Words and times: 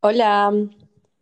Hola, 0.00 0.50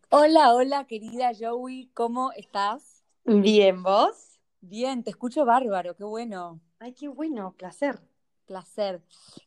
Hola, 0.09 0.55
hola, 0.55 0.87
querida 0.87 1.33
Joey, 1.39 1.91
¿cómo 1.93 2.33
estás? 2.33 3.05
bien, 3.25 3.83
¿vos? 3.83 4.41
Bien, 4.63 5.05
te 5.05 5.11
escucho 5.11 5.45
bárbaro, 5.45 5.95
qué 5.95 6.03
bueno, 6.03 6.61
Ay, 6.79 6.93
qué 6.95 7.09
bueno, 7.09 7.53
placer. 7.59 8.01
placer. 8.47 9.03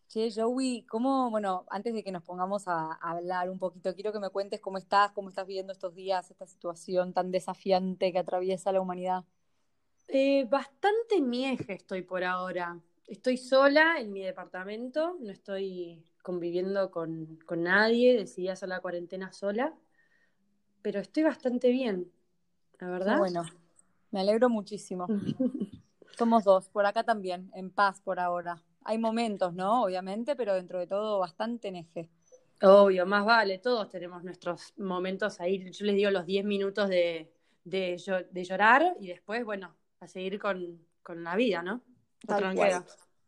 Che, 0.07 0.29
Joey, 0.35 0.83
¿cómo, 0.85 1.29
bueno, 1.29 1.65
antes 1.69 1.93
de 1.93 2.03
que 2.03 2.11
nos 2.11 2.23
pongamos 2.23 2.67
a, 2.67 2.93
a 2.93 3.11
hablar 3.11 3.49
un 3.49 3.59
poquito, 3.59 3.93
quiero 3.95 4.11
que 4.13 4.19
me 4.19 4.29
cuentes 4.29 4.59
cómo 4.61 4.77
estás, 4.77 5.11
cómo 5.11 5.29
estás 5.29 5.45
viviendo 5.47 5.73
estos 5.73 5.93
días, 5.95 6.29
esta 6.31 6.45
situación 6.47 7.13
tan 7.13 7.31
desafiante 7.31 8.11
que 8.11 8.19
atraviesa 8.19 8.71
la 8.71 8.81
humanidad. 8.81 9.23
Eh, 10.07 10.45
bastante 10.49 11.15
en 11.15 11.29
mi 11.29 11.45
eje 11.45 11.73
estoy 11.73 12.01
por 12.01 12.23
ahora. 12.23 12.79
Estoy 13.05 13.37
sola 13.37 13.99
en 13.99 14.11
mi 14.11 14.21
departamento, 14.21 15.17
no 15.19 15.31
estoy 15.31 16.05
conviviendo 16.27 16.91
con, 16.91 17.39
con 17.45 17.63
nadie, 17.63 18.17
decidí 18.17 18.49
hacer 18.49 18.67
la 18.69 18.81
cuarentena 18.81 19.31
sola, 19.31 19.73
pero 20.81 20.99
estoy 20.99 21.23
bastante 21.23 21.69
bien, 21.69 22.11
la 22.79 22.89
Qué 23.03 23.13
verdad. 23.13 23.15
bueno, 23.15 23.43
me 24.11 24.19
alegro 24.19 24.49
muchísimo. 24.49 25.07
Somos 26.17 26.43
dos, 26.43 26.69
por 26.69 26.85
acá 26.85 27.03
también, 27.03 27.49
en 27.53 27.71
paz 27.71 28.01
por 28.01 28.19
ahora. 28.19 28.61
Hay 28.83 28.97
momentos, 28.97 29.53
¿no? 29.53 29.83
Obviamente, 29.83 30.35
pero 30.35 30.53
dentro 30.53 30.79
de 30.79 30.87
todo 30.87 31.19
bastante 31.19 31.69
en 31.69 31.77
eje. 31.77 32.09
Obvio, 32.61 33.05
más 33.05 33.23
vale, 33.25 33.59
todos 33.59 33.89
tenemos 33.89 34.23
nuestros 34.23 34.73
momentos 34.77 35.39
ahí. 35.39 35.71
Yo 35.71 35.85
les 35.85 35.95
digo 35.95 36.09
los 36.09 36.25
10 36.25 36.43
minutos 36.43 36.89
de, 36.89 37.31
de, 37.63 38.01
de 38.31 38.43
llorar 38.43 38.95
y 38.99 39.07
después, 39.07 39.45
bueno, 39.45 39.75
a 39.99 40.07
seguir 40.07 40.39
con, 40.39 40.79
con 41.03 41.23
la 41.23 41.35
vida, 41.35 41.61
¿no? 41.61 41.83
Tal 42.25 42.55
cual. 42.55 42.85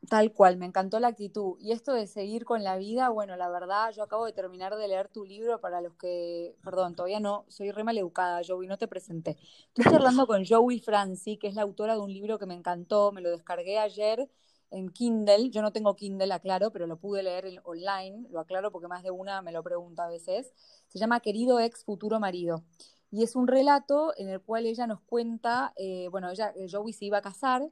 Tal 0.08 0.32
cual, 0.32 0.58
me 0.58 0.66
encantó 0.66 1.00
la 1.00 1.10
actitud. 1.10 1.58
Y 1.60 1.72
esto 1.72 1.92
de 1.94 2.08
seguir 2.08 2.46
con 2.46 2.64
la 2.64 2.78
vida, 2.78 3.10
bueno, 3.10 3.36
la 3.36 3.50
verdad, 3.50 3.92
yo 3.92 4.04
acabo 4.04 4.26
de 4.26 4.32
terminar 4.32 4.76
de 4.76 4.88
leer 4.88 5.10
tu 5.10 5.26
libro 5.26 5.60
para 5.60 5.82
los 5.82 5.94
que, 5.96 6.56
perdón, 6.64 6.96
todavía 6.96 7.20
no, 7.20 7.46
soy 7.50 7.72
re 7.72 7.84
maleducada, 7.84 8.42
Joey, 8.48 8.68
no 8.68 8.78
te 8.78 8.88
presenté. 8.88 9.38
Estoy 9.68 9.92
charlando 9.92 10.26
con 10.26 10.46
Joey 10.46 10.80
Franci, 10.80 11.38
que 11.38 11.48
es 11.48 11.56
la 11.56 11.64
autora 11.64 11.96
de 11.96 12.00
un 12.00 12.14
libro 12.14 12.40
que 12.40 12.46
me 12.46 12.54
encantó, 12.54 13.12
me 13.12 13.22
lo 13.22 13.30
descargué 13.30 13.78
ayer 13.78 14.30
en 14.72 14.90
Kindle. 14.90 15.50
Yo 15.50 15.62
no 15.62 15.72
tengo 15.74 15.96
Kindle, 15.96 16.34
aclaro, 16.34 16.72
pero 16.72 16.88
lo 16.88 16.98
pude 16.98 17.22
leer 17.22 17.62
online, 17.66 18.28
lo 18.30 18.40
aclaro 18.40 18.72
porque 18.72 18.88
más 18.88 19.04
de 19.04 19.12
una 19.12 19.42
me 19.42 19.52
lo 19.52 19.64
pregunta 19.64 20.06
a 20.06 20.10
veces. 20.10 20.54
Se 20.88 20.98
llama 20.98 21.20
Querido 21.20 21.60
ex 21.60 21.84
futuro 21.84 22.20
marido. 22.20 22.64
Y 23.12 23.24
es 23.24 23.36
un 23.36 23.48
relato 23.48 24.14
en 24.18 24.30
el 24.30 24.40
cual 24.42 24.66
ella 24.66 24.88
nos 24.88 25.02
cuenta, 25.02 25.74
eh, 25.76 26.08
bueno, 26.10 26.30
ella, 26.30 26.54
eh, 26.56 26.68
Joey 26.72 26.94
se 26.94 27.06
iba 27.06 27.18
a 27.18 27.22
casar 27.22 27.70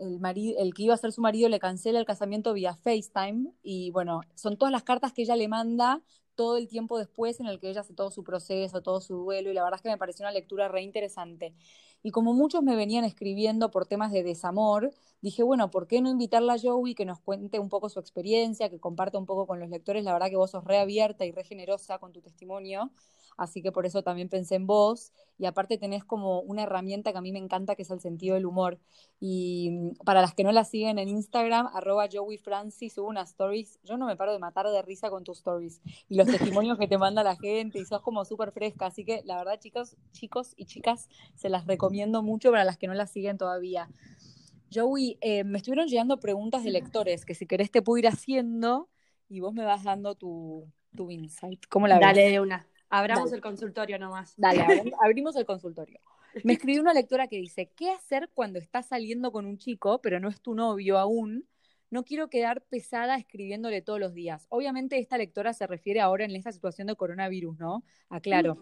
el, 0.00 0.18
marido, 0.20 0.58
el 0.58 0.74
que 0.74 0.84
iba 0.84 0.94
a 0.94 0.96
ser 0.96 1.12
su 1.12 1.20
marido 1.20 1.48
le 1.48 1.60
cancela 1.60 1.98
el 1.98 2.06
casamiento 2.06 2.52
vía 2.52 2.74
FaceTime 2.74 3.52
y 3.62 3.90
bueno, 3.90 4.22
son 4.34 4.56
todas 4.56 4.72
las 4.72 4.82
cartas 4.82 5.12
que 5.12 5.22
ella 5.22 5.36
le 5.36 5.48
manda 5.48 6.02
todo 6.34 6.56
el 6.56 6.68
tiempo 6.68 6.98
después 6.98 7.38
en 7.40 7.46
el 7.46 7.60
que 7.60 7.68
ella 7.68 7.82
hace 7.82 7.92
todo 7.92 8.10
su 8.10 8.24
proceso, 8.24 8.82
todo 8.82 9.00
su 9.00 9.14
duelo 9.16 9.50
y 9.50 9.54
la 9.54 9.62
verdad 9.62 9.76
es 9.76 9.82
que 9.82 9.90
me 9.90 9.98
pareció 9.98 10.24
una 10.24 10.32
lectura 10.32 10.68
re 10.68 10.82
interesante. 10.82 11.54
Y 12.02 12.12
como 12.12 12.32
muchos 12.32 12.62
me 12.62 12.76
venían 12.76 13.04
escribiendo 13.04 13.70
por 13.70 13.84
temas 13.84 14.10
de 14.10 14.22
desamor, 14.22 14.90
dije, 15.20 15.42
bueno, 15.42 15.70
¿por 15.70 15.86
qué 15.86 16.00
no 16.00 16.08
invitarla 16.08 16.54
a 16.54 16.58
Joey 16.58 16.94
que 16.94 17.04
nos 17.04 17.20
cuente 17.20 17.58
un 17.58 17.68
poco 17.68 17.90
su 17.90 18.00
experiencia, 18.00 18.70
que 18.70 18.80
comparta 18.80 19.18
un 19.18 19.26
poco 19.26 19.46
con 19.46 19.60
los 19.60 19.68
lectores? 19.68 20.02
La 20.04 20.14
verdad 20.14 20.30
que 20.30 20.36
vos 20.36 20.50
sos 20.50 20.64
re 20.64 20.78
abierta 20.78 21.26
y 21.26 21.32
re 21.32 21.44
generosa 21.44 21.98
con 21.98 22.12
tu 22.12 22.22
testimonio, 22.22 22.90
así 23.40 23.62
que 23.62 23.72
por 23.72 23.86
eso 23.86 24.02
también 24.02 24.28
pensé 24.28 24.54
en 24.56 24.66
vos. 24.66 25.12
Y 25.38 25.46
aparte 25.46 25.78
tenés 25.78 26.04
como 26.04 26.40
una 26.40 26.64
herramienta 26.64 27.10
que 27.10 27.18
a 27.18 27.22
mí 27.22 27.32
me 27.32 27.38
encanta, 27.38 27.74
que 27.74 27.82
es 27.82 27.90
el 27.90 27.98
sentido 27.98 28.34
del 28.34 28.44
humor. 28.44 28.78
Y 29.18 29.70
mm, 29.70 30.04
para 30.04 30.20
las 30.20 30.34
que 30.34 30.44
no 30.44 30.52
la 30.52 30.64
siguen 30.64 30.98
en 30.98 31.08
Instagram, 31.08 31.68
arroba 31.72 32.06
Joey 32.12 32.36
Francis, 32.36 32.92
subo 32.92 33.08
unas 33.08 33.30
stories. 33.30 33.80
Yo 33.82 33.96
no 33.96 34.06
me 34.06 34.14
paro 34.14 34.32
de 34.32 34.38
matar 34.38 34.68
de 34.68 34.82
risa 34.82 35.08
con 35.08 35.24
tus 35.24 35.38
stories 35.38 35.80
y 36.08 36.16
los 36.16 36.26
testimonios 36.26 36.78
que 36.78 36.86
te 36.86 36.98
manda 36.98 37.22
la 37.24 37.34
gente 37.34 37.78
y 37.78 37.86
sos 37.86 38.02
como 38.02 38.26
súper 38.26 38.52
fresca. 38.52 38.86
Así 38.86 39.06
que 39.06 39.22
la 39.24 39.38
verdad, 39.38 39.58
chicos, 39.58 39.96
chicos 40.12 40.52
y 40.56 40.66
chicas, 40.66 41.08
se 41.34 41.48
las 41.48 41.66
recomiendo 41.66 42.22
mucho 42.22 42.50
para 42.50 42.64
las 42.64 42.76
que 42.76 42.88
no 42.88 42.94
la 42.94 43.06
siguen 43.06 43.38
todavía. 43.38 43.88
Joey, 44.72 45.16
eh, 45.22 45.44
me 45.44 45.56
estuvieron 45.56 45.88
llegando 45.88 46.20
preguntas 46.20 46.62
de 46.62 46.70
lectores 46.70 47.24
que 47.24 47.34
si 47.34 47.46
querés 47.46 47.70
te 47.70 47.80
puedo 47.80 47.96
ir 47.96 48.06
haciendo 48.06 48.90
y 49.30 49.40
vos 49.40 49.54
me 49.54 49.64
vas 49.64 49.82
dando 49.82 50.14
tu, 50.14 50.70
tu 50.94 51.10
insight. 51.10 51.64
¿Cómo 51.70 51.88
la? 51.88 51.98
Dale 51.98 52.28
de 52.28 52.40
una. 52.40 52.66
Abramos 52.90 53.26
Dale. 53.26 53.36
el 53.36 53.42
consultorio 53.42 53.98
nomás. 53.98 54.34
Dale, 54.36 54.62
abri- 54.62 54.94
abrimos 55.02 55.36
el 55.36 55.46
consultorio. 55.46 56.00
Me 56.44 56.52
escribió 56.52 56.80
una 56.80 56.92
lectora 56.92 57.26
que 57.28 57.36
dice, 57.36 57.70
¿qué 57.74 57.90
hacer 57.90 58.30
cuando 58.34 58.58
estás 58.58 58.86
saliendo 58.86 59.32
con 59.32 59.46
un 59.46 59.58
chico, 59.58 60.00
pero 60.00 60.20
no 60.20 60.28
es 60.28 60.40
tu 60.40 60.54
novio 60.54 60.98
aún? 60.98 61.46
No 61.90 62.04
quiero 62.04 62.30
quedar 62.30 62.62
pesada 62.62 63.16
escribiéndole 63.16 63.82
todos 63.82 63.98
los 63.98 64.14
días. 64.14 64.46
Obviamente 64.48 64.98
esta 64.98 65.18
lectora 65.18 65.52
se 65.52 65.66
refiere 65.66 66.00
ahora 66.00 66.24
en 66.24 66.36
esta 66.36 66.52
situación 66.52 66.86
de 66.86 66.94
coronavirus, 66.94 67.58
¿no? 67.58 67.82
Aclaro. 68.08 68.58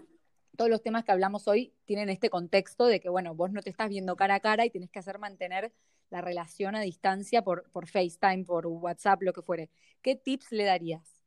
Todos 0.56 0.70
los 0.70 0.82
temas 0.82 1.04
que 1.04 1.12
hablamos 1.12 1.46
hoy 1.46 1.74
tienen 1.84 2.08
este 2.08 2.30
contexto 2.30 2.86
de 2.86 3.00
que, 3.00 3.10
bueno, 3.10 3.34
vos 3.34 3.52
no 3.52 3.60
te 3.60 3.68
estás 3.70 3.90
viendo 3.90 4.16
cara 4.16 4.36
a 4.36 4.40
cara 4.40 4.64
y 4.64 4.70
tenés 4.70 4.90
que 4.90 4.98
hacer 4.98 5.18
mantener 5.18 5.72
la 6.10 6.22
relación 6.22 6.74
a 6.74 6.80
distancia 6.80 7.42
por, 7.42 7.70
por 7.70 7.86
FaceTime, 7.86 8.44
por 8.44 8.66
WhatsApp, 8.66 9.22
lo 9.22 9.34
que 9.34 9.42
fuere. 9.42 9.68
¿Qué 10.00 10.16
tips 10.16 10.50
le 10.52 10.64
darías? 10.64 11.17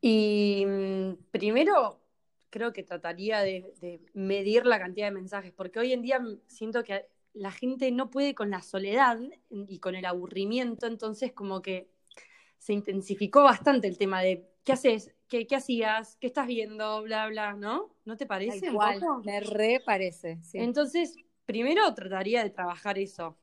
Y 0.00 0.64
mm, 0.66 1.14
primero 1.30 2.00
creo 2.50 2.72
que 2.72 2.82
trataría 2.82 3.40
de, 3.40 3.72
de 3.80 4.00
medir 4.14 4.66
la 4.66 4.78
cantidad 4.78 5.06
de 5.06 5.12
mensajes, 5.12 5.52
porque 5.52 5.78
hoy 5.78 5.92
en 5.92 6.02
día 6.02 6.18
mm, 6.18 6.40
siento 6.46 6.82
que 6.84 7.06
la 7.32 7.52
gente 7.52 7.90
no 7.92 8.10
puede 8.10 8.34
con 8.34 8.50
la 8.50 8.62
soledad 8.62 9.18
y 9.50 9.78
con 9.78 9.94
el 9.94 10.04
aburrimiento, 10.04 10.86
entonces 10.86 11.32
como 11.32 11.62
que 11.62 11.88
se 12.58 12.72
intensificó 12.72 13.42
bastante 13.42 13.88
el 13.88 13.96
tema 13.96 14.20
de 14.20 14.46
qué 14.64 14.72
haces, 14.72 15.14
qué, 15.28 15.46
qué 15.46 15.56
hacías, 15.56 16.16
qué 16.16 16.26
estás 16.26 16.46
viendo, 16.46 17.02
bla, 17.02 17.28
bla, 17.28 17.54
¿no? 17.54 17.94
¿No 18.04 18.16
te 18.16 18.26
parece 18.26 18.70
poco? 18.70 19.22
me 19.24 19.40
re 19.40 19.80
parece, 19.84 20.38
sí. 20.42 20.58
Entonces, 20.58 21.16
primero 21.46 21.92
trataría 21.94 22.42
de 22.42 22.50
trabajar 22.50 22.98
eso. 22.98 23.36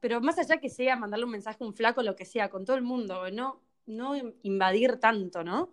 Pero 0.00 0.20
más 0.20 0.38
allá 0.38 0.58
que 0.58 0.68
sea 0.68 0.96
mandarle 0.96 1.24
un 1.24 1.32
mensaje 1.32 1.62
a 1.62 1.66
un 1.66 1.74
flaco, 1.74 2.02
lo 2.02 2.16
que 2.16 2.24
sea, 2.24 2.50
con 2.50 2.64
todo 2.64 2.76
el 2.76 2.82
mundo, 2.82 3.30
no, 3.30 3.62
no 3.86 4.14
invadir 4.42 4.98
tanto, 4.98 5.44
¿no? 5.44 5.72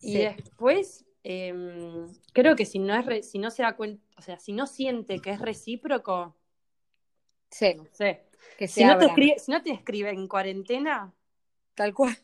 Y 0.00 0.18
después, 0.18 1.06
eh, 1.24 1.54
creo 2.32 2.56
que 2.56 2.66
si 2.66 2.78
no 2.80 2.94
es 2.94 3.06
re- 3.06 3.22
si 3.22 3.38
no 3.38 3.50
se 3.50 3.62
da 3.62 3.76
cuenta, 3.76 4.02
o 4.18 4.22
sea, 4.22 4.38
si 4.38 4.52
no 4.52 4.66
siente 4.66 5.20
que 5.22 5.30
es 5.32 5.40
recíproco, 5.40 6.36
Sí, 7.50 7.74
no 7.76 7.86
sé. 7.92 8.26
que 8.56 8.68
Si 8.68 8.84
no, 8.84 8.96
te 8.98 9.06
escribe, 9.06 9.38
si 9.38 9.50
no 9.52 9.62
te 9.62 9.70
escribe 9.72 10.10
en 10.10 10.28
cuarentena, 10.28 11.14
Tal 11.74 11.92
cual. 11.94 12.16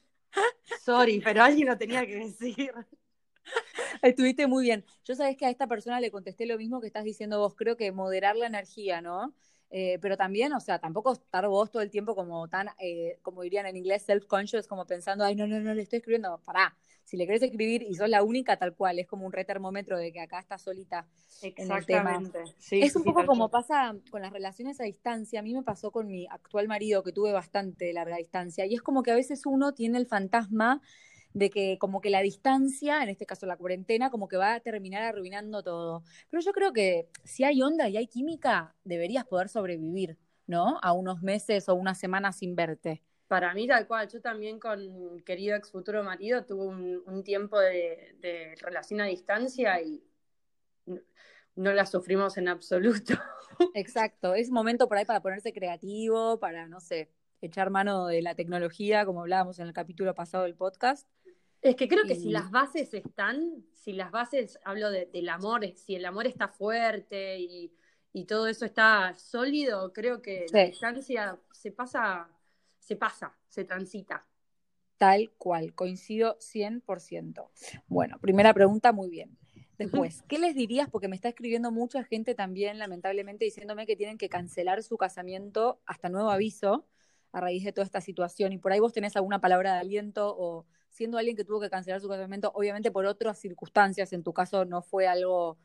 sorry, 0.74 1.20
pero 1.20 1.42
alguien 1.42 1.68
lo 1.68 1.76
tenía 1.78 2.06
que 2.06 2.16
decir. 2.16 2.72
Estuviste 4.02 4.46
muy 4.46 4.64
bien. 4.64 4.84
Yo 5.04 5.14
sabés 5.14 5.36
que 5.36 5.46
a 5.46 5.50
esta 5.50 5.66
persona 5.66 6.00
le 6.00 6.10
contesté 6.10 6.46
lo 6.46 6.58
mismo 6.58 6.80
que 6.80 6.86
estás 6.86 7.04
diciendo 7.04 7.38
vos. 7.40 7.54
Creo 7.56 7.76
que 7.76 7.92
moderar 7.92 8.36
la 8.36 8.46
energía, 8.46 9.00
¿no? 9.00 9.34
Eh, 9.70 9.98
pero 10.00 10.16
también, 10.16 10.52
o 10.54 10.60
sea, 10.60 10.78
tampoco 10.78 11.12
estar 11.12 11.46
vos 11.46 11.70
todo 11.70 11.82
el 11.82 11.90
tiempo 11.90 12.14
como 12.14 12.48
tan, 12.48 12.68
eh, 12.78 13.18
como 13.22 13.42
dirían 13.42 13.66
en 13.66 13.76
inglés, 13.76 14.06
self-conscious, 14.08 14.66
como 14.66 14.86
pensando, 14.86 15.24
ay, 15.24 15.34
no, 15.34 15.46
no, 15.46 15.60
no, 15.60 15.74
le 15.74 15.82
estoy 15.82 15.98
escribiendo. 15.98 16.40
Pará. 16.44 16.74
Si 17.04 17.16
le 17.16 17.26
querés 17.26 17.42
escribir 17.42 17.82
y 17.82 17.94
sos 17.94 18.08
la 18.08 18.22
única, 18.22 18.58
tal 18.58 18.74
cual, 18.74 18.98
es 18.98 19.06
como 19.06 19.26
un 19.26 19.32
retermómetro 19.32 19.96
de 19.96 20.12
que 20.12 20.20
acá 20.20 20.40
estás 20.40 20.60
solita 20.60 21.06
en 21.42 21.70
el 21.72 21.86
tema. 21.86 22.10
Exactamente. 22.16 22.44
Sí, 22.58 22.80
Es 22.80 22.94
un 22.96 23.02
sí, 23.02 23.08
poco 23.08 23.24
como 23.24 23.50
pasa 23.50 23.96
con 24.10 24.20
las 24.20 24.30
relaciones 24.30 24.78
a 24.80 24.84
distancia. 24.84 25.40
A 25.40 25.42
mí 25.42 25.54
me 25.54 25.62
pasó 25.62 25.90
con 25.90 26.06
mi 26.06 26.26
actual 26.26 26.68
marido, 26.68 27.02
que 27.02 27.12
tuve 27.12 27.32
bastante 27.32 27.92
larga 27.94 28.16
distancia. 28.16 28.66
Y 28.66 28.74
es 28.74 28.82
como 28.82 29.02
que 29.02 29.10
a 29.10 29.14
veces 29.14 29.46
uno 29.46 29.72
tiene 29.72 29.96
el 29.96 30.06
fantasma 30.06 30.82
de 31.32 31.50
que 31.50 31.78
como 31.78 32.00
que 32.00 32.10
la 32.10 32.20
distancia, 32.20 33.02
en 33.02 33.08
este 33.08 33.26
caso 33.26 33.46
la 33.46 33.56
cuarentena, 33.56 34.10
como 34.10 34.28
que 34.28 34.36
va 34.36 34.54
a 34.54 34.60
terminar 34.60 35.02
arruinando 35.02 35.62
todo. 35.62 36.02
Pero 36.30 36.42
yo 36.42 36.52
creo 36.52 36.72
que 36.72 37.08
si 37.24 37.44
hay 37.44 37.62
onda 37.62 37.88
y 37.88 37.96
hay 37.96 38.06
química, 38.06 38.74
deberías 38.84 39.24
poder 39.24 39.48
sobrevivir, 39.48 40.18
¿no? 40.46 40.78
A 40.82 40.92
unos 40.92 41.22
meses 41.22 41.68
o 41.68 41.74
unas 41.74 41.98
semanas 41.98 42.38
sin 42.38 42.56
verte. 42.56 43.02
Para 43.28 43.52
mí, 43.52 43.68
tal 43.68 43.86
cual, 43.86 44.08
yo 44.08 44.22
también 44.22 44.58
con 44.58 45.20
querido 45.20 45.54
ex 45.54 45.70
futuro 45.70 46.02
marido 46.02 46.46
tuve 46.46 46.66
un, 46.66 47.02
un 47.06 47.22
tiempo 47.22 47.60
de, 47.60 48.16
de 48.20 48.54
relación 48.62 49.02
a 49.02 49.04
distancia 49.04 49.80
y 49.82 50.02
no, 50.86 51.00
no 51.54 51.72
la 51.72 51.84
sufrimos 51.84 52.38
en 52.38 52.48
absoluto. 52.48 53.14
Exacto, 53.74 54.34
es 54.34 54.50
momento 54.50 54.88
por 54.88 54.96
ahí 54.96 55.04
para 55.04 55.20
ponerse 55.20 55.52
creativo, 55.52 56.38
para, 56.40 56.68
no 56.68 56.80
sé, 56.80 57.10
echar 57.40 57.70
mano 57.70 58.06
de 58.06 58.22
la 58.22 58.34
tecnología, 58.34 59.04
como 59.04 59.20
hablábamos 59.20 59.58
en 59.58 59.66
el 59.66 59.72
capítulo 59.72 60.14
pasado 60.14 60.44
del 60.44 60.54
podcast. 60.54 61.06
Es 61.60 61.74
que 61.76 61.88
creo 61.88 62.04
que 62.04 62.14
si 62.14 62.30
las 62.30 62.50
bases 62.50 62.94
están, 62.94 63.64
si 63.74 63.92
las 63.92 64.10
bases, 64.10 64.58
hablo 64.64 64.90
de- 64.90 65.06
del 65.06 65.28
amor, 65.28 65.66
si 65.74 65.96
el 65.96 66.04
amor 66.04 66.26
está 66.26 66.48
fuerte 66.48 67.38
y, 67.40 67.72
y 68.12 68.24
todo 68.26 68.46
eso 68.46 68.64
está 68.64 69.14
sólido, 69.18 69.92
creo 69.92 70.22
que 70.22 70.46
la 70.52 70.64
distancia 70.66 71.38
se 71.52 71.72
pasa, 71.72 72.28
se 72.78 72.96
pasa, 72.96 73.36
se 73.48 73.64
transita. 73.64 74.24
Tal 74.98 75.30
cual, 75.36 75.74
coincido 75.74 76.36
100%. 76.40 77.50
Bueno, 77.86 78.18
primera 78.20 78.52
pregunta, 78.54 78.92
muy 78.92 79.08
bien. 79.10 79.36
Después, 79.78 80.22
¿qué 80.26 80.40
les 80.40 80.56
dirías? 80.56 80.88
Porque 80.90 81.06
me 81.06 81.14
está 81.14 81.28
escribiendo 81.28 81.70
mucha 81.70 82.02
gente 82.02 82.34
también, 82.34 82.78
lamentablemente, 82.78 83.44
diciéndome 83.44 83.86
que 83.86 83.94
tienen 83.94 84.18
que 84.18 84.28
cancelar 84.28 84.82
su 84.82 84.96
casamiento 84.96 85.80
hasta 85.86 86.08
nuevo 86.08 86.30
aviso 86.30 86.86
a 87.30 87.40
raíz 87.40 87.62
de 87.62 87.72
toda 87.72 87.84
esta 87.84 88.00
situación. 88.00 88.52
Y 88.52 88.58
por 88.58 88.72
ahí 88.72 88.80
vos 88.80 88.92
tenés 88.92 89.14
alguna 89.16 89.40
palabra 89.40 89.74
de 89.74 89.78
aliento 89.80 90.34
o 90.36 90.66
siendo 90.88 91.18
alguien 91.18 91.36
que 91.36 91.44
tuvo 91.44 91.60
que 91.60 91.70
cancelar 91.70 92.00
su 92.00 92.08
casamiento, 92.08 92.50
obviamente 92.54 92.90
por 92.90 93.06
otras 93.06 93.38
circunstancias, 93.38 94.12
en 94.12 94.22
tu 94.22 94.32
caso 94.32 94.64
no 94.64 94.82
fue 94.82 95.06
algo 95.06 95.58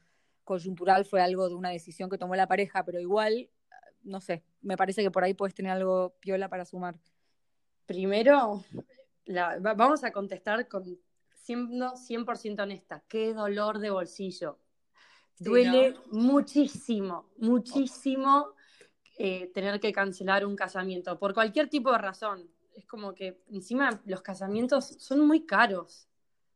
coyuntural, 0.44 1.06
fue 1.06 1.22
algo 1.22 1.48
de 1.50 1.56
una 1.56 1.70
decisión 1.70 2.10
que 2.10 2.18
tomó 2.18 2.36
la 2.36 2.48
pareja, 2.48 2.84
pero 2.84 3.00
igual, 3.00 3.50
no 4.04 4.20
sé, 4.20 4.44
me 4.62 4.78
parece 4.78 5.02
que 5.02 5.12
por 5.12 5.24
ahí 5.24 5.34
puedes 5.34 5.56
tener 5.56 5.72
algo 5.72 6.16
piola 6.20 6.50
para 6.50 6.66
sumar. 6.66 7.00
Primero, 7.86 8.64
vamos 9.76 10.04
a 10.04 10.12
contestar 10.12 10.68
con 10.68 11.00
siendo 11.34 11.94
100% 11.96 12.64
honesta, 12.64 13.04
qué 13.08 13.34
dolor 13.34 13.80
de 13.80 13.90
bolsillo. 13.90 14.60
Duele 15.40 15.96
muchísimo, 16.12 17.30
muchísimo 17.38 18.54
eh, 19.18 19.52
tener 19.54 19.80
que 19.80 19.92
cancelar 19.92 20.46
un 20.46 20.56
casamiento 20.56 21.20
por 21.20 21.34
cualquier 21.34 21.70
tipo 21.70 21.92
de 21.92 21.98
razón. 21.98 22.50
Es 22.76 22.86
como 22.86 23.14
que 23.14 23.42
encima 23.52 24.02
los 24.06 24.22
casamientos 24.22 24.96
son 25.00 25.20
muy 25.22 25.46
caros. 25.46 26.08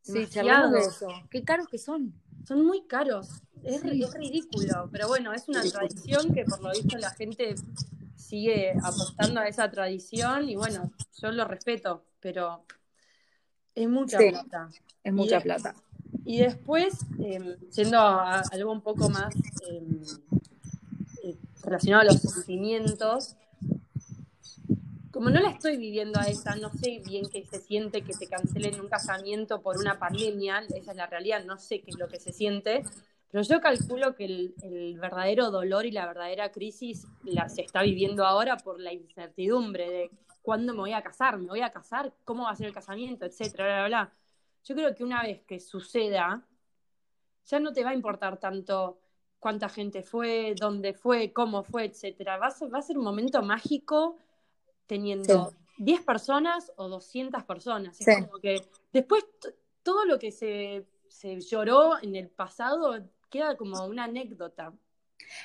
Sí, 0.02 0.25
de 0.25 0.80
eso. 0.80 1.08
Qué 1.30 1.44
caros 1.44 1.68
que 1.68 1.78
son. 1.78 2.14
Son 2.48 2.66
muy 2.66 2.86
caros. 2.88 3.42
Es, 3.64 3.84
es 3.84 4.14
ridículo. 4.14 4.90
Pero 4.92 5.08
bueno, 5.08 5.34
es 5.34 5.50
una 5.50 5.62
tradición 5.62 6.34
que 6.34 6.46
por 6.46 6.62
lo 6.62 6.72
visto 6.72 6.98
la 6.98 7.10
gente 7.12 7.56
sigue 8.16 8.74
apostando 8.84 9.42
a 9.42 9.48
esa 9.48 9.69
tradición 9.69 10.50
y 10.50 10.56
bueno, 10.56 10.92
yo 11.22 11.31
lo 11.31 11.46
respeto, 11.46 12.06
pero 12.19 12.66
es 13.75 13.88
mucha 13.88 14.18
plata. 14.18 14.69
Es 15.04 15.14
mucha 15.14 15.40
plata. 15.40 15.75
Y 16.25 16.40
después, 16.40 17.06
eh, 17.19 17.58
yendo 17.74 18.00
a, 18.00 18.40
algo 18.40 18.72
un 18.72 18.81
poco 18.81 19.10
más 19.10 19.34
em, 19.69 20.02
eh, 21.24 21.38
relacionado 21.64 22.02
a 22.02 22.06
los 22.06 22.22
sentimientos, 22.22 23.36
como 25.18 25.31
no 25.31 25.40
la 25.40 25.50
estoy 25.50 25.78
viviendo 25.78 26.19
a 26.19 26.25
esa, 26.25 26.56
no 26.58 26.69
sé 26.69 27.02
bien 27.04 27.28
qué 27.28 27.44
se 27.44 27.60
siente 27.60 28.04
que 28.04 28.14
te 28.14 28.28
cancelen 28.28 28.80
un 28.80 28.88
casamiento 28.88 29.64
por 29.64 29.80
una 29.80 29.98
pandemia, 29.98 30.60
esa 30.60 30.92
es 30.92 30.96
la 30.96 31.08
realidad, 31.08 31.44
no 31.44 31.58
sé 31.58 31.81
qué 31.81 31.90
es 31.90 31.98
lo 31.98 32.08
que 32.08 32.19
se 32.19 32.31
siente, 32.31 32.84
pero 33.31 33.44
yo 33.44 33.60
calculo 33.60 34.14
que 34.14 34.25
el, 34.25 35.00
verdadero 35.02 35.50
dolor 35.50 35.88
y 35.88 35.92
la 35.92 36.06
verdadera 36.06 36.52
crisis 36.52 37.08
la, 37.24 37.50
se 37.50 37.64
está 37.64 37.81
viviendo 37.81 38.28
ahora 38.28 38.58
por 38.58 38.80
la 38.80 38.94
incertidumbre 38.94 39.90
de 39.90 40.12
cuándo 40.44 40.74
me 40.74 40.81
voy 40.81 40.94
a 40.94 41.02
casar, 41.02 41.40
me 41.40 41.48
voy 41.48 41.62
a 41.62 41.72
casar, 41.72 42.14
cómo 42.24 42.44
va 42.44 42.52
a 42.52 42.56
ser 42.56 42.68
el 42.68 42.74
casamiento, 42.74 43.25
etcétera, 43.25 43.66
bla, 43.66 43.75
bla, 43.80 43.88
bla. 43.88 44.14
Yo 44.66 44.75
creo 44.75 44.94
que 44.94 45.04
una 45.04 45.24
vez 45.24 45.42
que 45.48 45.60
suceda, 45.60 46.46
ya 47.48 47.60
no 47.60 47.74
te 47.74 47.84
va 47.84 47.90
a 47.90 47.96
importar 47.96 48.38
tanto 48.38 49.00
cuánta 49.40 49.68
gente 49.68 50.04
fue, 50.04 50.54
dónde 50.60 50.94
fue, 50.94 51.34
cómo 51.34 51.64
fue, 51.64 51.86
etcétera. 51.86 52.38
Va 52.38 52.54
va 52.72 52.78
a 52.78 52.81
ser 52.84 53.00
un 53.00 53.04
momento 53.04 53.42
mágico 53.42 54.19
teniendo 54.88 55.54
10 55.78 56.01
personas 56.01 56.72
o 56.78 56.88
200 56.88 57.44
personas. 57.44 58.01
Es 58.01 58.25
como 58.25 58.39
que 58.39 58.62
después 58.92 59.25
todo 59.84 60.06
lo 60.06 60.18
que 60.18 60.31
se, 60.31 60.88
se 61.07 61.39
lloró 61.39 62.01
en 62.01 62.16
el 62.16 62.30
pasado 62.30 63.06
queda 63.30 63.56
como 63.56 63.86
una 63.86 64.06
anécdota. 64.06 64.74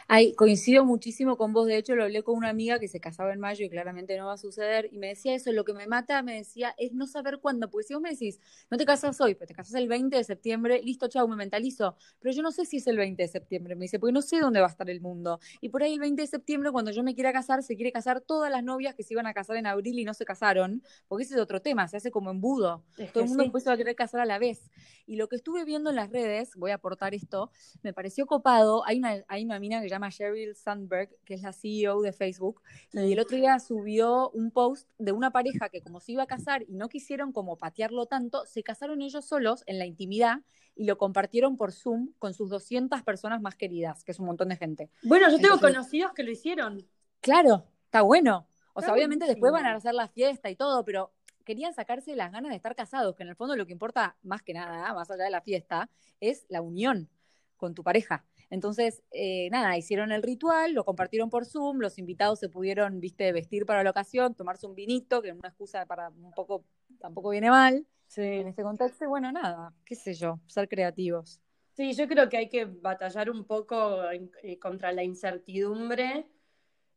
Ay, 0.09 0.35
coincido 0.35 0.85
muchísimo 0.85 1.37
con 1.37 1.53
vos, 1.53 1.67
de 1.67 1.77
hecho 1.77 1.95
lo 1.95 2.05
hablé 2.05 2.23
con 2.23 2.37
una 2.37 2.49
amiga 2.49 2.79
que 2.79 2.89
se 2.89 3.01
casaba 3.01 3.33
en 3.33 3.41
mayo 3.41 3.65
y 3.65 3.69
claramente 3.71 4.17
no 4.17 4.27
va 4.27 4.35
a 4.35 4.39
suceder, 4.39 4.89
y 4.93 4.99
me 4.99 5.09
decía 5.09 5.35
eso, 5.35 5.53
lo 5.53 5.65
que 5.65 5.73
me 5.73 5.87
mata, 5.87 6.23
me 6.23 6.37
decía, 6.37 6.75
es 6.79 6.93
no 6.93 7.07
saber 7.07 7.39
cuándo, 7.41 7.71
porque 7.71 7.87
si 7.89 7.95
vos 7.95 8.03
me 8.03 8.11
decís, 8.11 8.41
no 8.71 8.77
te 8.77 8.85
casas 8.85 9.21
hoy, 9.21 9.35
pero 9.35 9.47
te 9.47 9.55
casas 9.55 9.75
el 9.75 9.89
20 9.89 10.17
de 10.17 10.25
septiembre, 10.25 10.81
listo, 10.83 11.09
chao, 11.09 11.27
me 11.29 11.37
mentalizo, 11.37 11.97
pero 12.21 12.35
yo 12.35 12.43
no 12.43 12.53
sé 12.53 12.65
si 12.65 12.79
es 12.79 12.87
el 12.87 12.97
20 12.97 13.23
de 13.23 13.29
septiembre, 13.29 13.75
me 13.75 13.85
dice, 13.85 13.99
porque 13.99 14.13
no 14.13 14.23
sé 14.23 14.41
dónde 14.41 14.61
va 14.61 14.67
a 14.67 14.71
estar 14.71 14.89
el 14.91 15.01
mundo, 15.01 15.41
y 15.61 15.69
por 15.69 15.83
ahí 15.83 15.95
el 15.95 16.01
20 16.01 16.23
de 16.23 16.29
septiembre, 16.29 16.71
cuando 16.71 16.91
yo 16.91 17.03
me 17.03 17.15
quiera 17.15 17.33
casar, 17.33 17.63
se 17.63 17.77
quiere 17.77 17.93
casar 17.93 18.21
todas 18.21 18.51
las 18.51 18.63
novias 18.63 18.95
que 18.95 19.03
se 19.03 19.15
iban 19.15 19.27
a 19.27 19.35
casar 19.35 19.57
en 19.57 19.67
abril 19.67 19.99
y 19.99 20.05
no 20.05 20.15
se 20.15 20.25
casaron, 20.25 20.83
porque 21.09 21.25
ese 21.25 21.35
es 21.35 21.41
otro 21.41 21.61
tema, 21.61 21.89
se 21.89 21.97
hace 21.97 22.11
como 22.11 22.31
embudo, 22.31 22.85
todo 23.13 23.25
el 23.25 23.29
mundo 23.29 23.45
sí. 23.45 23.67
va 23.67 23.73
a 23.75 23.77
querer 23.77 23.97
casar 23.97 24.21
a 24.21 24.27
la 24.27 24.39
vez, 24.39 24.71
y 25.07 25.17
lo 25.17 25.29
que 25.29 25.37
estuve 25.37 25.65
viendo 25.65 25.91
en 25.91 25.97
las 25.97 26.11
redes, 26.11 26.55
voy 26.57 26.71
a 26.71 26.75
aportar 26.75 27.15
esto, 27.15 27.51
me 27.83 27.93
pareció 27.93 28.27
copado, 28.27 28.85
hay 28.87 28.99
una, 28.99 29.25
hay 29.29 29.45
una 29.45 29.59
mina 29.59 29.72
que 29.81 29.89
se 29.89 29.91
llama 29.91 30.11
Sheryl 30.11 30.55
Sandberg, 30.55 31.11
que 31.25 31.35
es 31.35 31.43
la 31.43 31.53
CEO 31.53 32.03
de 32.03 32.13
Facebook, 32.13 32.63
y 32.93 33.13
el 33.13 33.19
otro 33.19 33.37
día 33.37 33.59
subió 33.59 34.31
un 34.31 34.51
post 34.51 34.89
de 34.99 35.13
una 35.13 35.31
pareja 35.31 35.69
que 35.69 35.81
como 35.81 36.01
se 36.01 36.13
iba 36.13 36.25
a 36.25 36.27
casar 36.27 36.63
y 36.69 36.75
no 36.75 36.89
quisieron 36.89 37.33
como 37.33 37.57
patearlo 37.57 38.07
tanto, 38.07 38.45
se 38.47 38.63
casaron 38.63 39.03
ellos 39.03 39.25
solos 39.25 39.63
en 39.67 39.79
la 39.79 39.87
intimidad 39.87 40.41
y 40.75 40.85
lo 40.85 40.99
compartieron 40.99 41.57
por 41.57 41.73
Zoom 41.73 42.13
con 42.19 42.35
sus 42.35 42.51
200 42.51 43.03
personas 43.03 43.41
más 43.41 43.57
queridas, 43.57 44.05
que 44.05 44.13
es 44.13 44.19
un 44.19 44.27
montón 44.27 44.49
de 44.49 44.57
gente. 44.57 44.91
Bueno, 45.03 45.31
yo 45.31 45.39
tengo 45.39 45.59
conocidos 45.59 46.13
que 46.13 46.23
lo 46.23 46.31
hicieron. 46.31 46.87
Claro, 47.21 47.67
está 47.85 48.03
bueno. 48.03 48.49
O 48.75 48.81
sea, 48.81 48.93
obviamente 48.93 49.27
después 49.27 49.53
van 49.53 49.67
a 49.67 49.75
hacer 49.75 49.95
la 49.95 50.09
fiesta 50.09 50.51
y 50.51 50.57
todo, 50.57 50.85
pero 50.85 51.13
querían 51.45 51.75
sacarse 51.75 52.17
las 52.17 52.33
ganas 52.33 52.51
de 52.51 52.57
estar 52.57 52.75
casados, 52.75 53.15
que 53.17 53.23
en 53.23 53.29
el 53.29 53.37
fondo 53.37 53.57
lo 53.57 53.67
que 53.67 53.73
importa 53.73 54.17
más 54.23 54.43
que 54.43 54.55
nada, 54.55 54.95
más 54.95 55.11
allá 55.11 55.25
de 55.25 55.31
la 55.31 55.43
fiesta, 55.43 55.91
es 56.21 56.47
la 56.49 56.63
unión 56.63 57.11
con 57.57 57.75
tu 57.75 57.83
pareja. 57.83 58.25
Entonces, 58.53 59.03
eh, 59.13 59.49
nada, 59.51 59.79
hicieron 59.79 60.13
el 60.13 60.23
ritual, 60.23 60.75
lo 60.75 60.85
compartieron 60.85 61.31
por 61.31 61.47
Zoom, 61.47 61.79
los 61.79 61.97
invitados 61.97 62.39
se 62.39 62.51
pudieron, 62.51 63.01
viste, 63.01 63.33
vestir 63.33 63.65
para 63.65 63.83
la 63.83 63.89
ocasión, 63.89 64.35
tomarse 64.35 64.67
un 64.67 64.75
vinito, 64.75 65.23
que 65.23 65.31
es 65.31 65.35
una 65.35 65.49
excusa 65.49 65.87
para 65.87 66.11
un 66.11 66.35
poco, 66.35 66.63
tampoco 67.01 67.31
viene 67.31 67.49
mal 67.49 67.87
en 68.15 68.49
este 68.49 68.63
contexto. 68.63 69.09
Bueno, 69.09 69.33
nada, 69.33 69.73
qué 69.87 69.95
sé 69.95 70.13
yo, 70.13 70.39
ser 70.47 70.69
creativos. 70.69 71.41
Sí, 71.73 71.95
yo 71.95 72.07
creo 72.07 72.29
que 72.29 72.37
hay 72.37 72.51
que 72.51 72.67
batallar 72.67 73.31
un 73.31 73.47
poco 73.47 74.03
eh, 74.11 74.59
contra 74.59 74.93
la 74.93 75.03
incertidumbre 75.03 76.27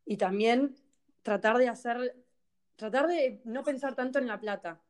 y 0.04 0.18
también 0.18 0.76
tratar 1.22 1.56
de 1.56 1.68
hacer, 1.68 2.22
tratar 2.76 3.06
de 3.06 3.40
no 3.46 3.64
pensar 3.64 3.94
tanto 3.94 4.18
en 4.18 4.26
la 4.26 4.38
plata, 4.38 4.82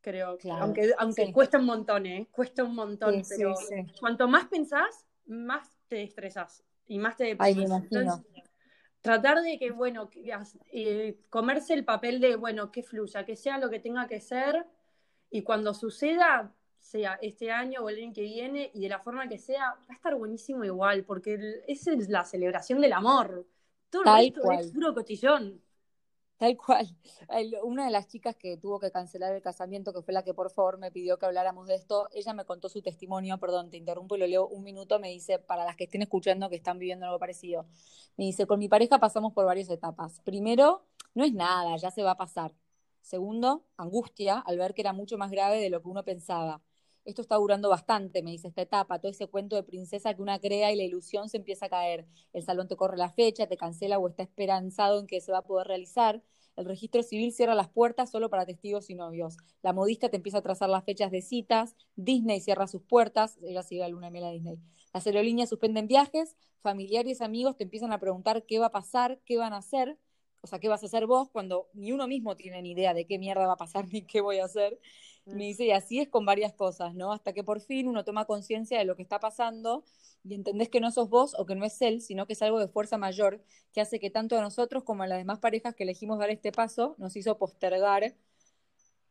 creo. 0.00 0.38
aunque 0.52 0.94
aunque 0.96 1.30
cuesta 1.34 1.58
un 1.58 1.66
montón, 1.66 2.06
¿eh? 2.06 2.28
Cuesta 2.30 2.64
un 2.64 2.74
montón, 2.74 3.22
pero 3.28 3.54
cuanto 4.00 4.26
más 4.26 4.46
pensás, 4.46 5.04
más 5.26 5.73
te 5.88 6.02
estresas 6.02 6.64
y 6.86 6.98
más 6.98 7.16
te 7.16 7.36
tratar 9.04 9.42
de 9.42 9.58
que, 9.58 9.70
bueno, 9.70 10.08
eh, 10.72 11.18
comerse 11.28 11.74
el 11.74 11.84
papel 11.84 12.20
de, 12.20 12.36
bueno, 12.36 12.72
que 12.72 12.82
fluya, 12.82 13.26
que 13.26 13.36
sea 13.36 13.58
lo 13.58 13.68
que 13.68 13.78
tenga 13.78 14.06
que 14.06 14.18
ser 14.18 14.66
y 15.30 15.42
cuando 15.42 15.74
suceda, 15.74 16.54
sea 16.80 17.18
este 17.20 17.50
año 17.50 17.82
o 17.82 17.90
el 17.90 18.02
año 18.02 18.12
que 18.14 18.22
viene 18.22 18.70
y 18.72 18.80
de 18.80 18.88
la 18.88 19.00
forma 19.00 19.28
que 19.28 19.36
sea, 19.36 19.74
va 19.74 19.86
a 19.90 19.92
estar 19.92 20.14
buenísimo 20.14 20.64
igual, 20.64 21.04
porque 21.04 21.62
esa 21.66 21.92
es 21.92 22.08
la 22.08 22.24
celebración 22.24 22.80
del 22.80 22.94
amor. 22.94 23.46
Todo 23.90 24.04
esto 24.16 24.52
es 24.52 24.70
puro 24.72 24.94
cotillón. 24.94 25.60
Tal 26.44 26.58
cual. 26.58 26.94
Una 27.62 27.86
de 27.86 27.90
las 27.90 28.06
chicas 28.06 28.36
que 28.36 28.58
tuvo 28.58 28.78
que 28.78 28.90
cancelar 28.90 29.34
el 29.34 29.40
casamiento, 29.40 29.94
que 29.94 30.02
fue 30.02 30.12
la 30.12 30.22
que 30.22 30.34
por 30.34 30.50
favor 30.50 30.76
me 30.76 30.90
pidió 30.90 31.18
que 31.18 31.24
habláramos 31.24 31.66
de 31.66 31.74
esto, 31.74 32.06
ella 32.12 32.34
me 32.34 32.44
contó 32.44 32.68
su 32.68 32.82
testimonio, 32.82 33.38
perdón, 33.38 33.70
te 33.70 33.78
interrumpo 33.78 34.14
y 34.14 34.18
lo 34.18 34.26
leo 34.26 34.46
un 34.48 34.62
minuto, 34.62 34.98
me 34.98 35.08
dice, 35.08 35.38
para 35.38 35.64
las 35.64 35.74
que 35.74 35.84
estén 35.84 36.02
escuchando 36.02 36.50
que 36.50 36.56
están 36.56 36.78
viviendo 36.78 37.06
algo 37.06 37.18
parecido, 37.18 37.64
me 38.18 38.26
dice, 38.26 38.46
con 38.46 38.58
mi 38.58 38.68
pareja 38.68 38.98
pasamos 38.98 39.32
por 39.32 39.46
varias 39.46 39.70
etapas. 39.70 40.20
Primero, 40.20 40.84
no 41.14 41.24
es 41.24 41.32
nada, 41.32 41.78
ya 41.78 41.90
se 41.90 42.02
va 42.02 42.10
a 42.10 42.16
pasar. 42.18 42.52
Segundo, 43.00 43.64
angustia 43.78 44.38
al 44.40 44.58
ver 44.58 44.74
que 44.74 44.82
era 44.82 44.92
mucho 44.92 45.16
más 45.16 45.30
grave 45.30 45.62
de 45.62 45.70
lo 45.70 45.80
que 45.80 45.88
uno 45.88 46.04
pensaba 46.04 46.60
esto 47.04 47.20
está 47.22 47.36
durando 47.36 47.68
bastante, 47.68 48.22
me 48.22 48.30
dice 48.30 48.48
esta 48.48 48.62
etapa, 48.62 48.98
todo 48.98 49.10
ese 49.10 49.26
cuento 49.26 49.56
de 49.56 49.62
princesa 49.62 50.14
que 50.14 50.22
una 50.22 50.38
crea 50.38 50.72
y 50.72 50.76
la 50.76 50.84
ilusión 50.84 51.28
se 51.28 51.36
empieza 51.36 51.66
a 51.66 51.68
caer. 51.68 52.06
El 52.32 52.42
salón 52.42 52.66
te 52.66 52.76
corre 52.76 52.96
la 52.96 53.10
fecha, 53.10 53.46
te 53.46 53.56
cancela 53.56 53.98
o 53.98 54.08
está 54.08 54.22
esperanzado 54.22 55.00
en 55.00 55.06
que 55.06 55.20
se 55.20 55.30
va 55.32 55.38
a 55.38 55.42
poder 55.42 55.66
realizar. 55.66 56.22
El 56.56 56.66
registro 56.66 57.02
civil 57.02 57.32
cierra 57.32 57.54
las 57.54 57.68
puertas 57.68 58.10
solo 58.10 58.30
para 58.30 58.46
testigos 58.46 58.88
y 58.90 58.94
novios. 58.94 59.36
La 59.62 59.72
modista 59.72 60.08
te 60.08 60.16
empieza 60.16 60.38
a 60.38 60.42
trazar 60.42 60.70
las 60.70 60.84
fechas 60.84 61.10
de 61.10 61.20
citas. 61.20 61.74
Disney 61.96 62.40
cierra 62.40 62.66
sus 62.66 62.82
puertas. 62.82 63.38
Ella 63.42 63.62
sigue 63.62 63.82
a 63.82 63.88
luna 63.88 64.10
miel 64.10 64.24
a 64.24 64.30
Disney. 64.30 64.58
Las 64.92 65.06
aerolíneas 65.06 65.48
suspenden 65.48 65.88
viajes. 65.88 66.36
Familiares 66.62 67.20
y 67.20 67.24
amigos 67.24 67.56
te 67.56 67.64
empiezan 67.64 67.92
a 67.92 67.98
preguntar 67.98 68.44
qué 68.46 68.58
va 68.58 68.66
a 68.66 68.72
pasar, 68.72 69.20
qué 69.26 69.36
van 69.36 69.52
a 69.52 69.58
hacer. 69.58 69.98
O 70.42 70.46
sea, 70.46 70.58
qué 70.60 70.68
vas 70.68 70.82
a 70.82 70.86
hacer 70.86 71.06
vos 71.06 71.30
cuando 71.30 71.68
ni 71.72 71.90
uno 71.92 72.06
mismo 72.06 72.36
tiene 72.36 72.62
ni 72.62 72.72
idea 72.72 72.94
de 72.94 73.06
qué 73.06 73.18
mierda 73.18 73.46
va 73.46 73.54
a 73.54 73.56
pasar 73.56 73.86
ni 73.92 74.02
qué 74.02 74.20
voy 74.20 74.38
a 74.38 74.44
hacer. 74.44 74.78
Me 75.26 75.34
mm. 75.34 75.38
dice, 75.38 75.64
y 75.64 75.70
así 75.70 76.00
es 76.00 76.08
con 76.08 76.26
varias 76.26 76.52
cosas, 76.52 76.94
¿no? 76.94 77.12
Hasta 77.12 77.32
que 77.32 77.44
por 77.44 77.60
fin 77.60 77.88
uno 77.88 78.04
toma 78.04 78.26
conciencia 78.26 78.78
de 78.78 78.84
lo 78.84 78.96
que 78.96 79.02
está 79.02 79.20
pasando 79.20 79.84
y 80.22 80.34
entendés 80.34 80.68
que 80.68 80.80
no 80.80 80.90
sos 80.90 81.08
vos 81.08 81.34
o 81.38 81.46
que 81.46 81.54
no 81.54 81.64
es 81.64 81.80
él, 81.82 82.00
sino 82.00 82.26
que 82.26 82.34
es 82.34 82.42
algo 82.42 82.58
de 82.58 82.68
fuerza 82.68 82.98
mayor 82.98 83.42
que 83.72 83.80
hace 83.80 84.00
que 84.00 84.10
tanto 84.10 84.38
a 84.38 84.42
nosotros 84.42 84.84
como 84.84 85.02
a 85.02 85.06
las 85.06 85.18
demás 85.18 85.38
parejas 85.38 85.74
que 85.74 85.84
elegimos 85.84 86.18
dar 86.18 86.30
este 86.30 86.52
paso 86.52 86.94
nos 86.98 87.16
hizo 87.16 87.38
postergar 87.38 88.14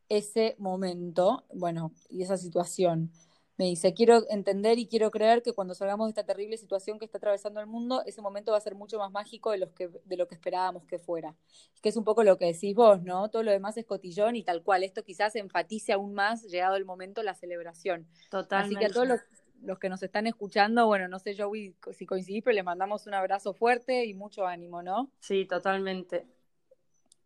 ese 0.08 0.54
momento, 0.58 1.44
bueno, 1.52 1.92
y 2.10 2.22
esa 2.22 2.36
situación. 2.36 3.10
Me 3.56 3.66
dice, 3.66 3.94
quiero 3.94 4.24
entender 4.30 4.78
y 4.80 4.86
quiero 4.86 5.12
creer 5.12 5.40
que 5.42 5.52
cuando 5.52 5.74
salgamos 5.74 6.06
de 6.06 6.10
esta 6.10 6.24
terrible 6.24 6.56
situación 6.56 6.98
que 6.98 7.04
está 7.04 7.18
atravesando 7.18 7.60
el 7.60 7.66
mundo, 7.66 8.02
ese 8.04 8.20
momento 8.20 8.50
va 8.50 8.58
a 8.58 8.60
ser 8.60 8.74
mucho 8.74 8.98
más 8.98 9.12
mágico 9.12 9.52
de, 9.52 9.58
los 9.58 9.70
que, 9.70 9.88
de 10.04 10.16
lo 10.16 10.26
que 10.26 10.34
esperábamos 10.34 10.84
que 10.86 10.98
fuera. 10.98 11.36
Que 11.80 11.90
es 11.90 11.96
un 11.96 12.02
poco 12.02 12.24
lo 12.24 12.36
que 12.36 12.46
decís 12.46 12.74
vos, 12.74 13.02
¿no? 13.02 13.30
Todo 13.30 13.44
lo 13.44 13.52
demás 13.52 13.76
es 13.76 13.84
cotillón 13.84 14.34
y 14.34 14.42
tal 14.42 14.64
cual. 14.64 14.82
Esto 14.82 15.04
quizás 15.04 15.36
enfatice 15.36 15.92
aún 15.92 16.14
más, 16.14 16.42
llegado 16.42 16.74
el 16.74 16.84
momento, 16.84 17.22
la 17.22 17.34
celebración. 17.34 18.08
Totalmente. 18.28 18.76
Así 18.76 18.86
que 18.86 18.90
a 18.90 18.92
todos 18.92 19.20
los, 19.62 19.78
que 19.78 19.88
nos 19.88 20.02
están 20.02 20.26
escuchando, 20.26 20.86
bueno, 20.88 21.06
no 21.06 21.20
sé, 21.20 21.36
Joey, 21.36 21.76
si 21.92 22.06
coincidís, 22.06 22.42
pero 22.42 22.56
les 22.56 22.64
mandamos 22.64 23.06
un 23.06 23.14
abrazo 23.14 23.54
fuerte 23.54 24.04
y 24.04 24.14
mucho 24.14 24.46
ánimo, 24.46 24.82
¿no? 24.82 25.12
Sí, 25.20 25.46
totalmente. 25.46 26.26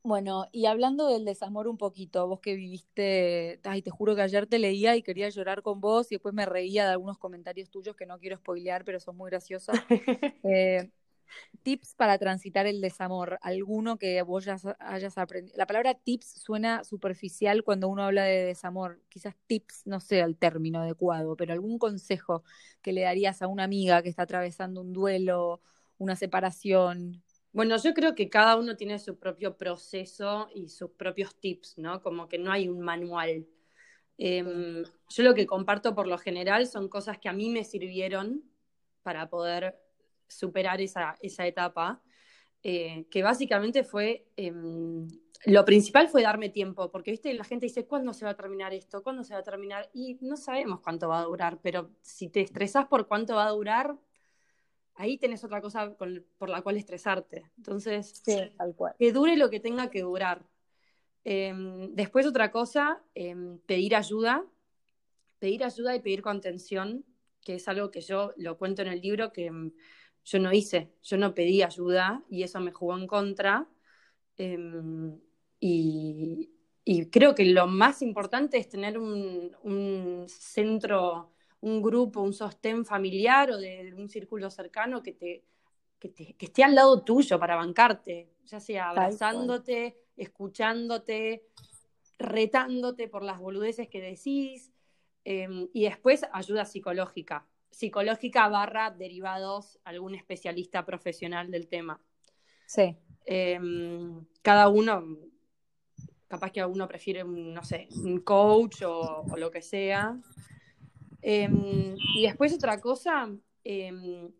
Bueno, 0.02 0.46
y 0.52 0.66
hablando 0.66 1.08
del 1.08 1.24
desamor 1.24 1.68
un 1.68 1.76
poquito, 1.76 2.26
vos 2.26 2.40
que 2.40 2.54
viviste, 2.54 3.60
ay, 3.64 3.82
te 3.82 3.90
juro 3.90 4.14
que 4.14 4.22
ayer 4.22 4.46
te 4.46 4.58
leía 4.58 4.96
y 4.96 5.02
quería 5.02 5.28
llorar 5.28 5.62
con 5.62 5.80
vos 5.80 6.10
y 6.10 6.14
después 6.14 6.34
me 6.34 6.46
reía 6.46 6.84
de 6.86 6.92
algunos 6.92 7.18
comentarios 7.18 7.68
tuyos 7.68 7.94
que 7.96 8.06
no 8.06 8.18
quiero 8.18 8.36
spoilear, 8.38 8.84
pero 8.84 9.00
son 9.00 9.16
muy 9.16 9.30
graciosos. 9.30 9.74
Eh, 10.44 10.90
tips 11.62 11.94
para 11.94 12.18
transitar 12.18 12.66
el 12.66 12.80
desamor, 12.80 13.38
alguno 13.42 13.98
que 13.98 14.22
vos 14.22 14.44
ya 14.44 14.56
hayas 14.78 15.18
aprendido. 15.18 15.56
La 15.58 15.66
palabra 15.66 15.94
tips 15.94 16.42
suena 16.42 16.84
superficial 16.84 17.64
cuando 17.64 17.88
uno 17.88 18.04
habla 18.04 18.24
de 18.24 18.44
desamor, 18.44 19.02
quizás 19.08 19.34
tips 19.46 19.82
no 19.86 20.00
sea 20.00 20.24
el 20.24 20.36
término 20.36 20.80
adecuado, 20.80 21.36
pero 21.36 21.52
algún 21.52 21.78
consejo 21.78 22.44
que 22.82 22.92
le 22.92 23.02
darías 23.02 23.42
a 23.42 23.48
una 23.48 23.64
amiga 23.64 24.02
que 24.02 24.08
está 24.08 24.22
atravesando 24.22 24.80
un 24.80 24.92
duelo, 24.92 25.60
una 25.98 26.16
separación, 26.16 27.22
bueno, 27.52 27.76
yo 27.76 27.94
creo 27.94 28.14
que 28.14 28.28
cada 28.28 28.56
uno 28.56 28.76
tiene 28.76 28.98
su 28.98 29.18
propio 29.18 29.56
proceso 29.56 30.48
y 30.54 30.68
sus 30.68 30.90
propios 30.90 31.34
tips, 31.40 31.78
¿no? 31.78 32.02
Como 32.02 32.28
que 32.28 32.38
no 32.38 32.52
hay 32.52 32.68
un 32.68 32.80
manual. 32.80 33.46
Em, 34.18 34.84
yo 35.08 35.22
lo 35.22 35.34
que 35.34 35.46
comparto 35.46 35.94
por 35.94 36.06
lo 36.06 36.18
general 36.18 36.66
son 36.66 36.88
cosas 36.88 37.18
que 37.18 37.28
a 37.28 37.32
mí 37.32 37.50
me 37.50 37.64
sirvieron 37.64 38.42
para 39.02 39.30
poder 39.30 39.78
superar 40.26 40.80
esa, 40.80 41.16
etapa, 41.46 42.02
eh, 42.62 43.06
que 43.10 43.22
básicamente 43.22 43.84
fue, 43.84 44.26
em, 44.36 45.08
lo 45.46 45.64
principal 45.64 46.08
fue 46.08 46.22
darme 46.22 46.50
tiempo, 46.50 46.90
porque, 46.90 47.12
viste, 47.12 47.32
la 47.32 47.44
gente 47.44 47.66
dice, 47.66 47.86
¿cuándo 47.86 48.12
se 48.12 48.24
va 48.24 48.32
a 48.32 48.36
terminar 48.36 48.74
esto? 48.74 49.02
¿Cuándo 49.02 49.24
se 49.24 49.34
va 49.34 49.40
a 49.40 49.44
terminar? 49.44 49.88
Y 49.94 50.18
no 50.20 50.36
sabemos 50.36 50.80
cuánto 50.80 51.08
va 51.08 51.20
a 51.20 51.24
durar, 51.24 51.60
pero 51.62 51.90
si 52.02 52.28
te 52.28 52.40
estresás 52.40 52.86
por 52.86 53.06
cuánto 53.06 53.36
va 53.36 53.46
a 53.46 53.50
durar, 53.50 53.96
ahí 54.98 55.16
tenés 55.16 55.42
otra 55.44 55.60
cosa 55.60 55.96
por 55.96 56.50
la 56.50 56.60
cual 56.60 56.76
estresarte. 56.76 57.50
Entonces, 57.56 58.20
que 58.98 59.12
dure 59.12 59.36
lo 59.36 59.48
que 59.48 59.60
tenga 59.60 59.88
que 59.90 60.02
durar. 60.02 60.44
Em, 61.24 61.94
después 61.94 62.26
otra 62.26 62.50
cosa, 62.50 63.00
em, 63.14 63.58
pedir 63.60 63.94
ayuda, 63.94 64.44
pedir 65.38 65.62
ayuda 65.64 65.94
y 65.94 66.00
pedir 66.00 66.20
contención, 66.20 67.04
que 67.42 67.54
es 67.54 67.68
algo 67.68 67.90
que 67.90 68.00
yo 68.00 68.32
lo 68.36 68.58
cuento 68.58 68.82
en 68.82 68.88
el 68.88 69.00
libro 69.00 69.32
que 69.32 69.46
em, 69.46 69.72
yo 70.24 70.38
no 70.40 70.52
hice, 70.52 70.92
yo 71.02 71.16
no 71.16 71.34
pedí 71.34 71.62
ayuda 71.62 72.24
y 72.28 72.42
eso 72.42 72.60
me 72.60 72.72
jugó 72.72 72.98
en 72.98 73.06
contra. 73.06 73.68
Y, 75.60 76.50
creo 77.10 77.34
que 77.34 77.44
lo 77.44 77.66
más 77.66 78.02
importante 78.02 78.58
es 78.58 78.68
tener 78.68 78.98
un 78.98 80.24
centro 80.28 81.32
un 81.60 81.82
grupo, 81.82 82.20
un 82.20 82.32
sostén 82.32 82.84
familiar 82.84 83.50
o 83.50 83.58
de 83.58 83.92
un 83.96 84.08
círculo 84.08 84.50
cercano 84.50 85.02
que 85.02 85.12
te, 85.12 85.44
que, 85.98 86.36
esté 86.38 86.64
al 86.64 86.74
lado 86.74 87.02
tuyo 87.02 87.38
para 87.38 87.56
bancarte, 87.56 88.30
ya 88.44 88.60
sea 88.60 88.90
abrazándote, 88.90 89.98
escuchándote, 90.16 91.44
retándote 92.18 93.08
por 93.08 93.22
las 93.22 93.40
boludeces 93.40 93.88
que 93.88 94.00
decís, 94.00 94.72
em, 95.24 95.68
y 95.72 95.84
después 95.84 96.24
ayuda 96.32 96.64
psicológica, 96.64 97.46
psicológica 97.70 98.48
barra 98.48 98.90
derivados, 98.90 99.78
algún 99.84 100.14
especialista 100.14 100.84
profesional 100.84 101.50
del 101.50 101.68
tema. 101.68 102.00
Sí. 102.66 102.96
Em, 103.24 104.24
cada 104.42 104.68
uno, 104.68 105.18
capaz 106.28 106.50
que 106.52 106.64
uno 106.64 106.86
prefiere, 106.86 107.24
no 107.24 107.64
sé, 107.64 107.88
un 107.90 108.20
coach 108.20 108.82
o, 108.82 109.24
o 109.30 109.36
lo 109.36 109.50
que 109.50 109.62
sea, 109.62 110.18
Em, 111.22 111.96
y 112.16 112.22
después 112.22 112.54
otra 112.54 112.80
cosa, 112.80 113.28
em, 113.64 114.30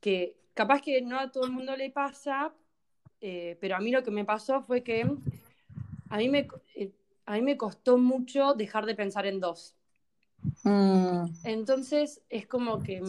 que 0.00 0.36
capaz 0.54 0.82
que 0.82 1.00
no 1.02 1.18
a 1.18 1.30
todo 1.30 1.44
el 1.44 1.52
mundo 1.52 1.76
le 1.76 1.90
pasa, 1.90 2.54
eh, 3.20 3.56
pero 3.60 3.76
a 3.76 3.80
mí 3.80 3.90
lo 3.90 4.02
que 4.02 4.10
me 4.10 4.24
pasó 4.24 4.62
fue 4.62 4.82
que 4.82 5.06
a 6.08 6.16
mí 6.16 6.28
me, 6.28 6.48
eh, 6.74 6.92
a 7.26 7.34
mí 7.34 7.42
me 7.42 7.56
costó 7.56 7.98
mucho 7.98 8.54
dejar 8.54 8.86
de 8.86 8.94
pensar 8.94 9.26
en 9.26 9.40
dos. 9.40 9.76
Mm. 10.64 11.24
Entonces 11.44 12.22
es 12.28 12.46
como 12.46 12.82
que 12.82 13.02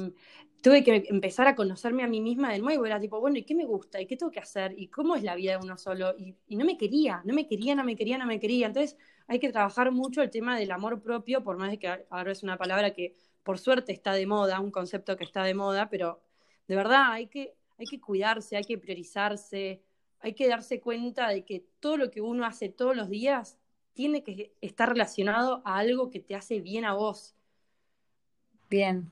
tuve 0.61 0.83
que 0.83 1.05
empezar 1.07 1.47
a 1.47 1.55
conocerme 1.55 2.03
a 2.03 2.07
mí 2.07 2.21
misma 2.21 2.51
de 2.51 2.59
nuevo. 2.59 2.85
Era 2.85 2.99
tipo, 2.99 3.19
bueno, 3.19 3.37
¿y 3.37 3.43
qué 3.43 3.55
me 3.55 3.65
gusta? 3.65 4.01
¿Y 4.01 4.07
qué 4.07 4.17
tengo 4.17 4.31
que 4.31 4.39
hacer? 4.39 4.73
¿Y 4.77 4.87
cómo 4.87 5.15
es 5.15 5.23
la 5.23 5.35
vida 5.35 5.51
de 5.51 5.63
uno 5.63 5.77
solo? 5.77 6.13
Y, 6.17 6.35
y 6.47 6.55
no 6.55 6.65
me 6.65 6.77
quería, 6.77 7.21
no 7.25 7.33
me 7.33 7.47
quería, 7.47 7.75
no 7.75 7.83
me 7.83 7.95
quería, 7.95 8.17
no 8.17 8.25
me 8.25 8.39
quería. 8.39 8.67
Entonces 8.67 8.97
hay 9.27 9.39
que 9.39 9.51
trabajar 9.51 9.91
mucho 9.91 10.21
el 10.21 10.29
tema 10.29 10.57
del 10.57 10.71
amor 10.71 11.01
propio, 11.01 11.43
por 11.43 11.57
más 11.57 11.71
de 11.71 11.79
que 11.79 12.05
ahora 12.09 12.31
es 12.31 12.43
una 12.43 12.57
palabra 12.57 12.93
que 12.93 13.15
por 13.43 13.59
suerte 13.59 13.91
está 13.91 14.13
de 14.13 14.25
moda, 14.25 14.59
un 14.59 14.71
concepto 14.71 15.15
que 15.17 15.23
está 15.23 15.43
de 15.43 15.53
moda, 15.53 15.89
pero 15.89 16.21
de 16.67 16.75
verdad 16.75 17.11
hay 17.11 17.27
que, 17.27 17.53
hay 17.77 17.85
que 17.85 17.99
cuidarse, 17.99 18.57
hay 18.57 18.63
que 18.63 18.77
priorizarse, 18.77 19.81
hay 20.19 20.33
que 20.33 20.47
darse 20.47 20.79
cuenta 20.79 21.29
de 21.29 21.43
que 21.45 21.65
todo 21.79 21.97
lo 21.97 22.09
que 22.09 22.21
uno 22.21 22.45
hace 22.45 22.69
todos 22.69 22.95
los 22.95 23.09
días 23.09 23.57
tiene 23.93 24.23
que 24.23 24.53
estar 24.61 24.89
relacionado 24.89 25.61
a 25.65 25.77
algo 25.77 26.09
que 26.09 26.19
te 26.19 26.35
hace 26.35 26.61
bien 26.61 26.85
a 26.85 26.93
vos. 26.93 27.35
Bien. 28.69 29.09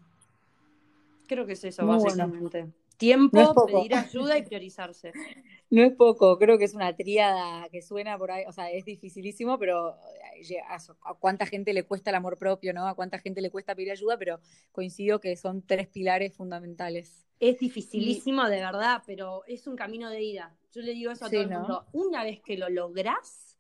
Creo 1.27 1.45
que 1.45 1.53
es 1.53 1.63
eso, 1.63 1.85
básicamente. 1.85 2.67
Tiempo, 2.97 3.65
pedir 3.65 3.95
ayuda 3.95 4.37
y 4.37 4.43
priorizarse. 4.43 5.11
No 5.71 5.81
es 5.81 5.93
poco, 5.93 6.37
creo 6.37 6.59
que 6.59 6.65
es 6.65 6.75
una 6.75 6.95
tríada 6.95 7.67
que 7.69 7.81
suena 7.81 8.17
por 8.19 8.29
ahí, 8.29 8.45
o 8.47 8.51
sea, 8.51 8.69
es 8.69 8.85
dificilísimo, 8.85 9.57
pero 9.57 9.97
eh, 10.35 10.57
a, 10.69 11.13
cuánta 11.15 11.47
gente 11.47 11.73
le 11.73 11.83
cuesta 11.83 12.11
el 12.11 12.15
amor 12.15 12.37
propio, 12.37 12.71
¿no? 12.71 12.87
A 12.87 12.93
cuánta 12.93 13.17
gente 13.17 13.41
le 13.41 13.49
cuesta 13.49 13.73
pedir 13.73 13.91
ayuda, 13.91 14.15
pero 14.17 14.39
coincido 14.71 15.19
que 15.19 15.35
son 15.35 15.63
tres 15.63 15.87
pilares 15.87 16.35
fundamentales. 16.35 17.25
Es 17.39 17.57
dificilísimo, 17.57 18.47
de 18.47 18.59
verdad, 18.59 19.01
pero 19.07 19.43
es 19.47 19.65
un 19.65 19.75
camino 19.75 20.09
de 20.11 20.21
ida. 20.21 20.55
Yo 20.71 20.81
le 20.81 20.93
digo 20.93 21.11
eso 21.11 21.25
a 21.25 21.29
todo 21.29 21.41
el 21.41 21.49
mundo. 21.49 21.85
Una 21.93 22.23
vez 22.23 22.41
que 22.41 22.57
lo 22.57 22.69
lográs, 22.69 23.57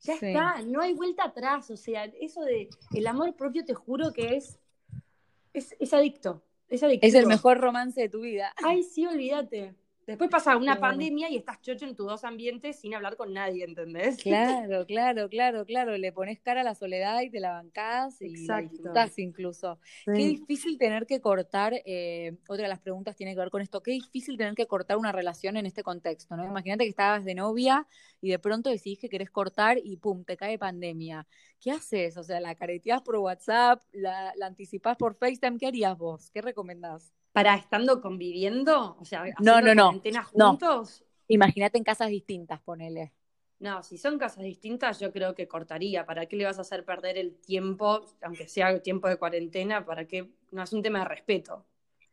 ya 0.00 0.14
está, 0.14 0.62
no 0.62 0.80
hay 0.80 0.94
vuelta 0.94 1.24
atrás. 1.24 1.70
O 1.70 1.76
sea, 1.76 2.04
eso 2.20 2.42
de 2.42 2.68
el 2.92 3.06
amor 3.06 3.34
propio, 3.36 3.64
te 3.64 3.72
juro 3.72 4.12
que 4.12 4.36
es, 4.36 4.58
es, 5.52 5.76
es 5.78 5.94
adicto. 5.94 6.42
Es, 6.68 6.82
es 6.82 7.14
el 7.14 7.26
mejor 7.26 7.58
romance 7.58 8.00
de 8.00 8.08
tu 8.08 8.20
vida. 8.20 8.52
Ay, 8.64 8.82
sí, 8.82 9.06
olvídate. 9.06 9.74
Después 10.06 10.30
pasa 10.30 10.56
una 10.56 10.78
pandemia 10.78 11.28
y 11.30 11.36
estás 11.36 11.60
chocho 11.60 11.84
en 11.84 11.96
tus 11.96 12.06
dos 12.06 12.22
ambientes 12.22 12.78
sin 12.78 12.94
hablar 12.94 13.16
con 13.16 13.32
nadie, 13.32 13.64
¿entendés? 13.64 14.16
Claro, 14.22 14.86
claro, 14.86 15.28
claro, 15.28 15.64
claro. 15.64 15.96
Le 15.96 16.12
pones 16.12 16.40
cara 16.40 16.60
a 16.60 16.64
la 16.64 16.76
soledad 16.76 17.22
y 17.22 17.30
te 17.30 17.40
la 17.40 17.50
bancás 17.50 18.22
y 18.22 18.46
la 18.46 18.60
disfrutás 18.60 19.18
incluso. 19.18 19.80
Qué 20.04 20.28
difícil 20.28 20.78
tener 20.78 21.06
que 21.06 21.20
cortar, 21.20 21.74
eh, 21.84 22.36
otra 22.46 22.64
de 22.64 22.68
las 22.68 22.80
preguntas 22.80 23.16
tiene 23.16 23.34
que 23.34 23.40
ver 23.40 23.50
con 23.50 23.62
esto, 23.62 23.82
qué 23.82 23.90
difícil 23.90 24.36
tener 24.36 24.54
que 24.54 24.66
cortar 24.66 24.96
una 24.96 25.10
relación 25.10 25.56
en 25.56 25.66
este 25.66 25.82
contexto, 25.82 26.36
¿no? 26.36 26.44
Imagínate 26.44 26.84
que 26.84 26.90
estabas 26.90 27.24
de 27.24 27.34
novia 27.34 27.86
y 28.20 28.30
de 28.30 28.38
pronto 28.38 28.70
decidís 28.70 29.00
que 29.00 29.08
querés 29.08 29.30
cortar 29.30 29.78
y 29.82 29.96
pum, 29.96 30.24
te 30.24 30.36
cae 30.36 30.56
pandemia. 30.56 31.26
¿Qué 31.60 31.72
haces? 31.72 32.16
O 32.16 32.22
sea, 32.22 32.40
¿la 32.40 32.54
careteás 32.54 33.02
por 33.02 33.16
WhatsApp? 33.16 33.82
¿La, 33.92 34.32
la 34.36 34.46
anticipás 34.46 34.96
por 34.96 35.14
FaceTime? 35.16 35.58
¿Qué 35.58 35.66
harías 35.66 35.98
vos? 35.98 36.30
¿Qué 36.30 36.42
recomendás? 36.42 37.12
Para 37.36 37.54
estando 37.54 38.00
conviviendo, 38.00 38.96
o 38.98 39.04
sea, 39.04 39.22
no, 39.40 39.60
no, 39.60 39.74
no, 39.74 40.00
juntos. 40.32 41.04
Imagínate 41.28 41.76
en 41.76 41.84
casas 41.84 42.08
distintas, 42.08 42.62
ponele. 42.62 43.12
No, 43.58 43.82
si 43.82 43.98
son 43.98 44.18
casas 44.18 44.42
distintas, 44.42 44.98
yo 45.00 45.12
creo 45.12 45.34
que 45.34 45.46
cortaría. 45.46 46.06
¿Para 46.06 46.24
qué 46.24 46.36
le 46.36 46.46
vas 46.46 46.56
a 46.56 46.62
hacer 46.62 46.86
perder 46.86 47.18
el 47.18 47.36
tiempo, 47.36 48.06
aunque 48.22 48.48
sea 48.48 48.80
tiempo 48.80 49.06
de 49.06 49.18
cuarentena? 49.18 49.84
¿Para 49.84 50.06
qué? 50.06 50.30
No 50.50 50.62
es 50.62 50.72
un 50.72 50.80
tema 50.80 51.00
de 51.00 51.04
respeto. 51.04 51.66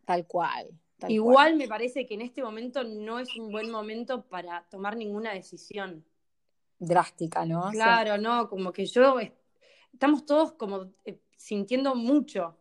Tal 0.04 0.28
cual. 0.28 0.78
Igual 1.08 1.56
me 1.56 1.70
parece 1.70 2.06
que 2.06 2.16
en 2.16 2.22
este 2.22 2.44
momento 2.44 2.84
no 2.84 3.18
es 3.18 3.34
un 3.38 3.50
buen 3.50 3.72
momento 3.72 4.26
para 4.26 4.66
tomar 4.70 4.98
ninguna 4.98 5.32
decisión. 5.32 6.04
Drástica, 6.80 7.46
¿no? 7.46 7.70
Claro, 7.72 8.18
no, 8.18 8.50
como 8.50 8.74
que 8.74 8.86
yo. 8.86 9.16
Estamos 9.94 10.26
todos 10.26 10.52
como 10.52 10.92
eh, 11.06 11.18
sintiendo 11.38 11.96
mucho. 11.96 12.58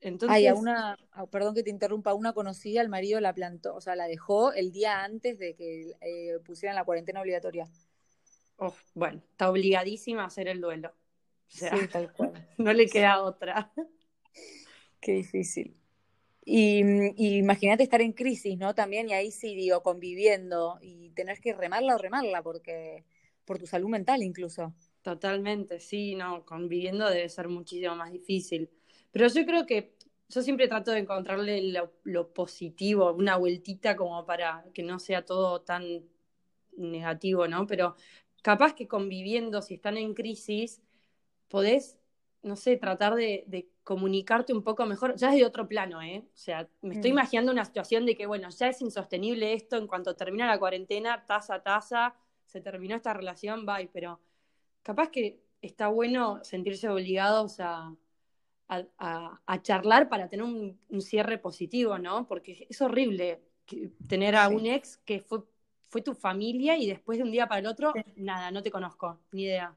Entonces, 0.00 0.36
Ay, 0.36 0.46
a 0.46 0.54
una, 0.54 0.96
perdón 1.30 1.54
que 1.54 1.62
te 1.62 1.70
interrumpa, 1.70 2.14
una 2.14 2.32
conocida, 2.32 2.80
el 2.80 2.88
marido 2.88 3.20
la 3.20 3.34
plantó, 3.34 3.74
o 3.74 3.80
sea, 3.80 3.96
la 3.96 4.06
dejó 4.06 4.52
el 4.52 4.72
día 4.72 5.04
antes 5.04 5.38
de 5.38 5.54
que 5.54 5.92
eh, 6.00 6.38
pusieran 6.44 6.74
la 6.74 6.84
cuarentena 6.84 7.20
obligatoria. 7.20 7.68
Oh, 8.56 8.74
bueno, 8.94 9.22
está 9.30 9.50
obligadísima 9.50 10.22
a 10.22 10.26
hacer 10.26 10.48
el 10.48 10.60
duelo. 10.60 10.92
sí, 11.48 11.66
tal 11.92 12.12
cual. 12.12 12.32
no 12.58 12.72
le 12.72 12.86
queda 12.86 13.22
otra. 13.22 13.72
Qué 15.00 15.12
difícil. 15.12 15.76
Y, 16.44 16.80
imagínate 17.38 17.82
estar 17.82 18.00
en 18.00 18.12
crisis, 18.12 18.56
¿no? 18.58 18.74
También, 18.74 19.08
y 19.08 19.12
ahí 19.12 19.30
sí, 19.30 19.54
digo, 19.54 19.82
conviviendo 19.82 20.78
y 20.80 21.10
tener 21.10 21.40
que 21.40 21.52
remarla 21.52 21.94
o 21.94 21.98
remarla, 21.98 22.42
porque 22.42 23.04
por 23.44 23.58
tu 23.58 23.66
salud 23.66 23.88
mental 23.88 24.22
incluso. 24.22 24.74
Totalmente, 25.02 25.80
sí, 25.80 26.14
no, 26.14 26.44
conviviendo 26.44 27.08
debe 27.08 27.28
ser 27.28 27.48
muchísimo 27.48 27.96
más 27.96 28.12
difícil. 28.12 28.70
Pero 29.12 29.28
yo 29.28 29.44
creo 29.44 29.66
que 29.66 29.94
yo 30.30 30.42
siempre 30.42 30.68
trato 30.68 30.92
de 30.92 31.00
encontrarle 31.00 31.72
lo, 32.04 32.32
positivo, 32.32 33.12
una 33.12 33.36
vueltita 33.36 33.96
como 33.96 34.24
para 34.24 34.64
que 34.72 34.82
no 34.82 34.98
sea 35.00 35.24
todo 35.24 35.60
tan 35.62 36.04
negativo, 36.76 37.48
¿no? 37.48 37.66
Pero 37.66 37.96
capaz 38.42 38.74
que 38.74 38.86
conviviendo, 38.86 39.60
si 39.60 39.74
están 39.74 39.96
en 39.96 40.14
crisis, 40.14 40.80
podés, 41.48 41.98
no 42.42 42.54
sé, 42.54 42.76
tratar 42.76 43.16
de, 43.16 43.68
comunicarte 43.82 44.52
un 44.52 44.62
poco 44.62 44.86
mejor, 44.86 45.16
ya 45.16 45.30
es 45.30 45.34
de 45.34 45.44
otro 45.44 45.66
plano, 45.66 46.00
¿eh? 46.00 46.22
O 46.32 46.36
sea, 46.36 46.68
me 46.80 46.94
estoy 46.94 47.10
mm. 47.10 47.14
imaginando 47.14 47.50
una 47.50 47.64
situación 47.64 48.06
de 48.06 48.14
que, 48.14 48.26
bueno, 48.26 48.48
ya 48.50 48.68
es 48.68 48.80
insostenible 48.82 49.52
esto, 49.52 49.76
en 49.76 49.88
cuanto 49.88 50.14
termina 50.14 50.46
la 50.46 50.60
cuarentena, 50.60 51.26
taza 51.26 51.56
a 51.56 51.62
taza, 51.64 52.14
se 52.46 52.60
terminó 52.60 52.94
esta 52.94 53.14
relación, 53.14 53.66
bye, 53.66 53.90
pero 53.92 54.20
capaz 54.82 55.10
que 55.10 55.40
está 55.60 55.88
bueno 55.88 56.38
sentirse 56.44 56.88
obligados 56.88 57.58
a, 57.58 57.96
a, 58.70 59.62
charlar 59.62 60.08
para 60.08 60.28
tener 60.28 60.44
un, 60.44 60.78
cierre 61.00 61.38
positivo, 61.38 61.98
¿no? 61.98 62.26
Porque 62.28 62.66
es 62.68 62.80
horrible 62.80 63.42
tener 64.06 64.36
a 64.36 64.48
un 64.48 64.66
ex 64.66 64.96
que 64.98 65.20
fue, 65.20 65.40
fue 65.88 66.02
tu 66.02 66.14
familia 66.14 66.76
y 66.76 66.86
después 66.86 67.18
de 67.18 67.24
un 67.24 67.32
día 67.32 67.48
para 67.48 67.60
el 67.60 67.66
otro, 67.66 67.92
nada, 68.16 68.50
no 68.50 68.62
te 68.62 68.70
conozco, 68.70 69.20
ni 69.32 69.44
idea. 69.44 69.76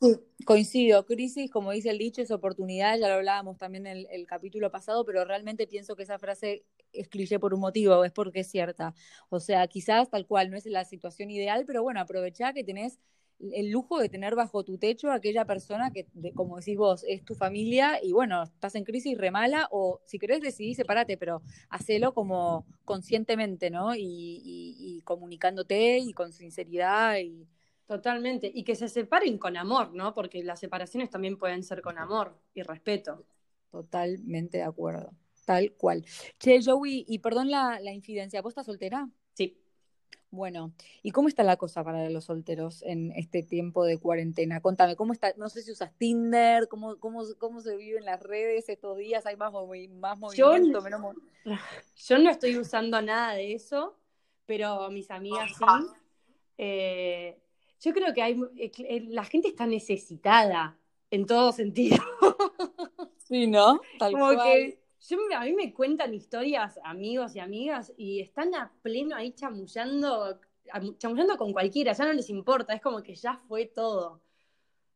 Sí, 0.00 0.16
coincido. 0.44 1.04
Crisis, 1.06 1.50
como 1.50 1.72
dice 1.72 1.90
el 1.90 1.98
dicho, 1.98 2.22
es 2.22 2.30
oportunidad. 2.30 2.98
Ya 2.98 3.08
lo 3.08 3.14
hablábamos 3.14 3.58
también 3.58 3.86
en 3.86 4.06
el, 4.10 4.26
capítulo 4.26 4.70
pasado, 4.70 5.04
pero 5.04 5.24
realmente 5.24 5.66
pienso 5.66 5.96
que 5.96 6.04
esa 6.04 6.18
frase 6.18 6.64
es 6.92 7.08
cliché 7.08 7.38
por 7.40 7.54
un 7.54 7.60
motivo, 7.60 8.04
es 8.04 8.12
porque 8.12 8.40
es 8.40 8.50
cierta. 8.50 8.94
O 9.30 9.40
sea, 9.40 9.66
quizás 9.66 10.10
tal 10.10 10.26
cual 10.26 10.50
no 10.50 10.56
es 10.56 10.66
la 10.66 10.84
situación 10.84 11.30
ideal, 11.30 11.64
pero 11.66 11.82
bueno, 11.82 12.00
aprovechá 12.00 12.52
que 12.52 12.62
tenés 12.62 13.00
el 13.38 13.70
lujo 13.70 13.98
de 13.98 14.08
tener 14.08 14.34
bajo 14.34 14.64
tu 14.64 14.78
techo 14.78 15.10
a 15.10 15.14
aquella 15.14 15.44
persona 15.44 15.90
que, 15.90 16.06
como 16.34 16.58
decís 16.58 16.76
vos, 16.76 17.04
es 17.06 17.24
tu 17.24 17.34
familia 17.34 17.98
y 18.02 18.12
bueno, 18.12 18.42
estás 18.44 18.74
en 18.74 18.84
crisis 18.84 19.18
remala 19.18 19.68
o 19.70 20.00
si 20.06 20.18
querés 20.18 20.40
decidí 20.40 20.74
separate, 20.74 21.16
pero 21.16 21.42
hacelo 21.68 22.14
como 22.14 22.66
conscientemente, 22.84 23.70
¿no? 23.70 23.92
Y, 23.96 25.02
comunicándote 25.04 25.98
y 25.98 26.12
con 26.12 26.32
sinceridad 26.32 27.18
y... 27.18 27.46
Totalmente, 27.86 28.50
y 28.52 28.64
que 28.64 28.76
se 28.76 28.88
separen 28.88 29.36
con 29.36 29.58
amor, 29.58 29.92
¿no? 29.92 30.14
Porque 30.14 30.42
las 30.42 30.58
separaciones 30.58 31.10
también 31.10 31.36
pueden 31.36 31.62
ser 31.62 31.82
con 31.82 31.98
amor 31.98 32.38
y 32.54 32.62
respeto. 32.62 33.26
Totalmente 33.70 34.56
de 34.56 34.64
acuerdo, 34.64 35.12
tal 35.44 35.74
cual. 35.74 36.02
Che, 36.38 36.60
Joey, 36.64 37.04
y 37.06 37.18
perdón 37.18 37.50
la, 37.50 37.78
la 37.80 37.92
infidencia, 37.92 38.40
¿vos 38.40 38.52
estás 38.52 38.64
soltera? 38.64 39.10
Bueno, 40.34 40.72
¿y 41.02 41.12
cómo 41.12 41.28
está 41.28 41.44
la 41.44 41.56
cosa 41.56 41.84
para 41.84 42.10
los 42.10 42.24
solteros 42.24 42.82
en 42.82 43.12
este 43.12 43.44
tiempo 43.44 43.84
de 43.84 43.98
cuarentena? 43.98 44.60
Contame, 44.60 44.96
¿cómo 44.96 45.12
está? 45.12 45.32
No 45.36 45.48
sé 45.48 45.62
si 45.62 45.70
usas 45.70 45.96
Tinder, 45.96 46.66
¿cómo, 46.68 46.98
cómo, 46.98 47.22
cómo 47.38 47.60
se 47.60 47.76
vive 47.76 47.98
en 47.98 48.04
las 48.04 48.20
redes 48.20 48.68
estos 48.68 48.98
días? 48.98 49.26
¿Hay 49.26 49.36
más, 49.36 49.52
más 49.52 50.18
movimiento? 50.18 50.82
Yo, 51.96 52.18
no 52.18 52.30
estoy 52.30 52.58
usando 52.58 53.00
nada 53.00 53.34
de 53.34 53.54
eso, 53.54 53.96
pero 54.44 54.90
mis 54.90 55.10
amigas 55.10 55.52
sí. 55.56 55.64
Eh, 56.58 57.38
yo 57.80 57.92
creo 57.92 58.14
que 58.14 58.22
hay, 58.22 58.40
eh, 58.56 59.04
la 59.08 59.24
gente 59.24 59.48
está 59.48 59.66
necesitada 59.66 60.78
en 61.10 61.26
todo 61.26 61.52
sentido. 61.52 62.02
Sí, 63.18 63.46
¿no? 63.46 63.80
Tal 63.98 64.12
cual 64.12 64.76
a 65.36 65.44
mí 65.44 65.52
me 65.52 65.74
cuentan 65.74 66.14
historias, 66.14 66.78
amigos 66.84 67.36
y 67.36 67.40
amigas, 67.40 67.92
y 67.96 68.20
están 68.20 68.54
a 68.54 68.72
pleno 68.82 69.16
ahí 69.16 69.32
chamullando, 69.32 70.40
chamullando 70.98 71.36
con 71.36 71.52
cualquiera, 71.52 71.92
ya 71.92 72.06
no 72.06 72.12
les 72.12 72.30
importa, 72.30 72.72
es 72.72 72.80
como 72.80 73.02
que 73.02 73.14
ya 73.14 73.36
fue 73.48 73.66
todo. 73.66 74.20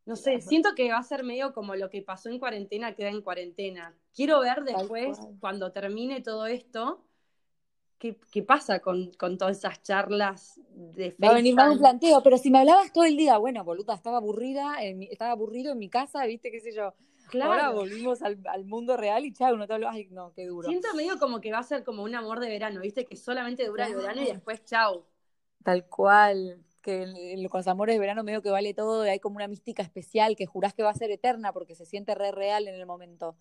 No 0.07 0.17
sé, 0.17 0.41
siento 0.41 0.75
que 0.75 0.91
va 0.91 0.97
a 0.97 1.03
ser 1.03 1.23
medio 1.23 1.53
como 1.53 1.77
lo 1.77 1.91
que 1.91 2.01
pasó 2.01 2.31
en 2.31 2.39
cuarentena 2.39 2.95
queda 2.95 3.11
en 3.11 3.21
cuarentena. 3.21 3.95
Quiero 4.15 4.41
ver 4.41 4.65
después, 4.65 5.19
cuando 5.39 5.71
termine 5.71 6.23
todo 6.23 6.47
esto, 6.47 7.05
qué, 7.99 8.43
pasa 8.43 8.81
con, 8.81 9.13
todas 9.37 9.59
esas 9.59 9.83
charlas 9.83 10.59
de 10.71 11.15
Va 11.23 11.33
a 11.33 11.35
venir 11.35 11.55
más 11.55 11.73
un 11.73 11.79
planteo, 11.79 12.23
pero 12.23 12.39
si 12.39 12.51
me 12.51 12.61
hablabas 12.61 12.91
todo 12.91 13.05
el 13.05 13.19
día, 13.19 13.37
bueno, 13.37 13.63
boluda, 13.65 13.95
estaba 13.95 14.17
aburrida, 14.17 14.77
estaba 14.83 15.33
aburrido 15.33 15.73
en 15.73 15.79
mi 15.79 15.91
casa, 15.91 16.25
viste, 16.25 16.51
qué 16.51 16.61
sé 16.61 16.73
yo. 16.73 16.95
Claro. 17.29 17.53
Ahora 17.53 17.71
volvimos 17.71 18.23
al, 18.23 18.39
mundo 18.65 18.97
real 18.97 19.25
y 19.25 19.33
chao, 19.33 19.57
no 19.57 19.67
te 19.67 19.75
hablo, 19.75 19.89
ay, 19.89 20.09
no, 20.11 20.33
qué 20.33 20.47
duro. 20.47 20.69
Siento 20.69 20.89
medio 20.95 21.19
como 21.19 21.41
que 21.41 21.53
va 21.53 21.59
a 21.59 21.63
ser 21.63 21.85
como 21.85 22.03
un 22.03 22.15
amor 22.15 22.41
de 22.41 22.49
verano, 22.49 22.81
¿viste? 22.81 23.05
Que 23.05 23.17
solamente 23.17 23.67
dura 23.67 23.87
el 23.87 23.95
verano 23.97 24.23
y 24.23 24.27
después 24.27 24.65
chao. 24.65 25.07
Tal 25.63 25.87
cual, 25.87 26.65
que 26.83 27.47
con 27.51 27.61
los 27.61 27.69
amores 27.69 27.95
de 27.95 27.99
verano 27.99 28.25
medio 28.25 28.43
que 28.43 28.51
vale 28.51 28.73
todo 28.75 29.05
y 29.05 29.11
hay 29.11 29.21
como 29.21 29.37
una 29.37 29.49
mística 29.49 29.83
especial 29.83 30.37
que 30.37 30.47
jurás 30.47 30.75
que 30.75 30.83
va 30.83 30.91
a 30.91 30.95
ser 30.95 31.11
eterna 31.11 31.53
porque 31.53 31.75
se 31.75 31.85
siente 31.85 32.15
re 32.15 32.33
real 32.33 32.67
en 32.69 32.75
el 32.75 32.87
momento. 32.87 33.37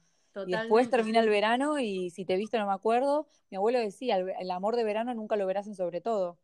Y 0.45 0.51
después 0.51 0.89
termina 0.89 1.19
el 1.19 1.29
verano 1.29 1.79
y 1.79 2.12
si 2.12 2.25
te 2.25 2.35
viste 2.35 2.59
no 2.59 2.67
me 2.67 2.73
acuerdo, 2.73 3.27
mi 3.49 3.57
abuelo 3.57 3.79
decía, 3.79 4.17
el 4.17 4.51
amor 4.51 4.75
de 4.75 4.83
verano 4.83 5.13
nunca 5.15 5.35
lo 5.35 5.47
verás 5.47 5.65
en 5.67 5.75
sobre 5.75 6.01
todo. 6.01 6.38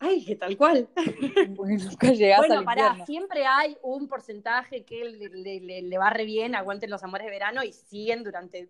Ay, 0.00 0.24
que 0.24 0.36
tal 0.36 0.56
cual. 0.56 0.88
Bueno, 1.56 1.84
nunca 1.84 2.36
bueno, 2.38 2.64
pará, 2.64 3.04
siempre 3.04 3.44
hay 3.46 3.76
un 3.82 4.08
porcentaje 4.08 4.84
que 4.84 5.04
le, 5.04 5.98
va 5.98 6.10
re 6.10 6.24
bien, 6.24 6.54
aguanten 6.54 6.90
los 6.90 7.02
amores 7.02 7.24
de 7.24 7.30
verano 7.30 7.64
y 7.64 7.72
siguen 7.72 8.22
durante 8.22 8.68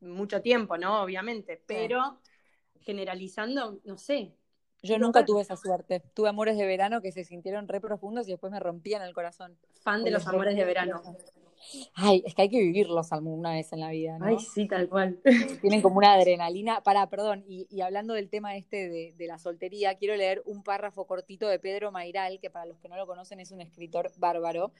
mucho 0.00 0.42
tiempo, 0.42 0.76
¿no? 0.76 1.02
Obviamente, 1.02 1.62
pero 1.66 2.18
generalizando, 2.80 3.80
no 3.84 3.96
sé. 3.96 4.34
Yo 4.82 4.98
nunca 4.98 5.24
tuve 5.24 5.42
esa 5.42 5.56
suerte. 5.56 6.00
Tuve 6.14 6.28
amores 6.28 6.56
de 6.56 6.66
verano 6.66 7.00
que 7.00 7.10
se 7.10 7.24
sintieron 7.24 7.66
re 7.66 7.80
profundos 7.80 8.28
y 8.28 8.32
después 8.32 8.52
me 8.52 8.60
rompían 8.60 9.02
el 9.02 9.12
corazón. 9.12 9.56
Fan 9.82 10.04
de 10.04 10.10
los 10.10 10.26
amores 10.26 10.56
de 10.56 10.64
verano. 10.64 11.02
Ay, 11.94 12.22
es 12.24 12.34
que 12.34 12.42
hay 12.42 12.48
que 12.48 12.60
vivirlos 12.60 13.12
alguna 13.12 13.52
vez 13.52 13.72
en 13.72 13.80
la 13.80 13.90
vida, 13.90 14.18
¿no? 14.18 14.26
Ay, 14.26 14.38
sí, 14.38 14.66
tal 14.66 14.88
cual. 14.88 15.20
Tienen 15.60 15.82
como 15.82 15.98
una 15.98 16.14
adrenalina. 16.14 16.82
Para, 16.82 17.08
perdón, 17.08 17.44
y, 17.46 17.80
hablando 17.80 18.14
del 18.14 18.30
tema 18.30 18.56
este 18.56 18.88
de, 18.88 19.26
la 19.26 19.38
soltería, 19.38 19.96
quiero 19.96 20.16
leer 20.16 20.42
un 20.46 20.62
párrafo 20.62 21.06
cortito 21.06 21.48
de 21.48 21.58
Pedro 21.58 21.92
Mairal, 21.92 22.40
que 22.40 22.50
para 22.50 22.66
los 22.66 22.78
que 22.78 22.88
no 22.88 22.96
lo 22.96 23.06
conocen 23.06 23.40
es 23.40 23.50
un 23.50 23.60
escritor 23.60 24.12
bárbaro, 24.16 24.72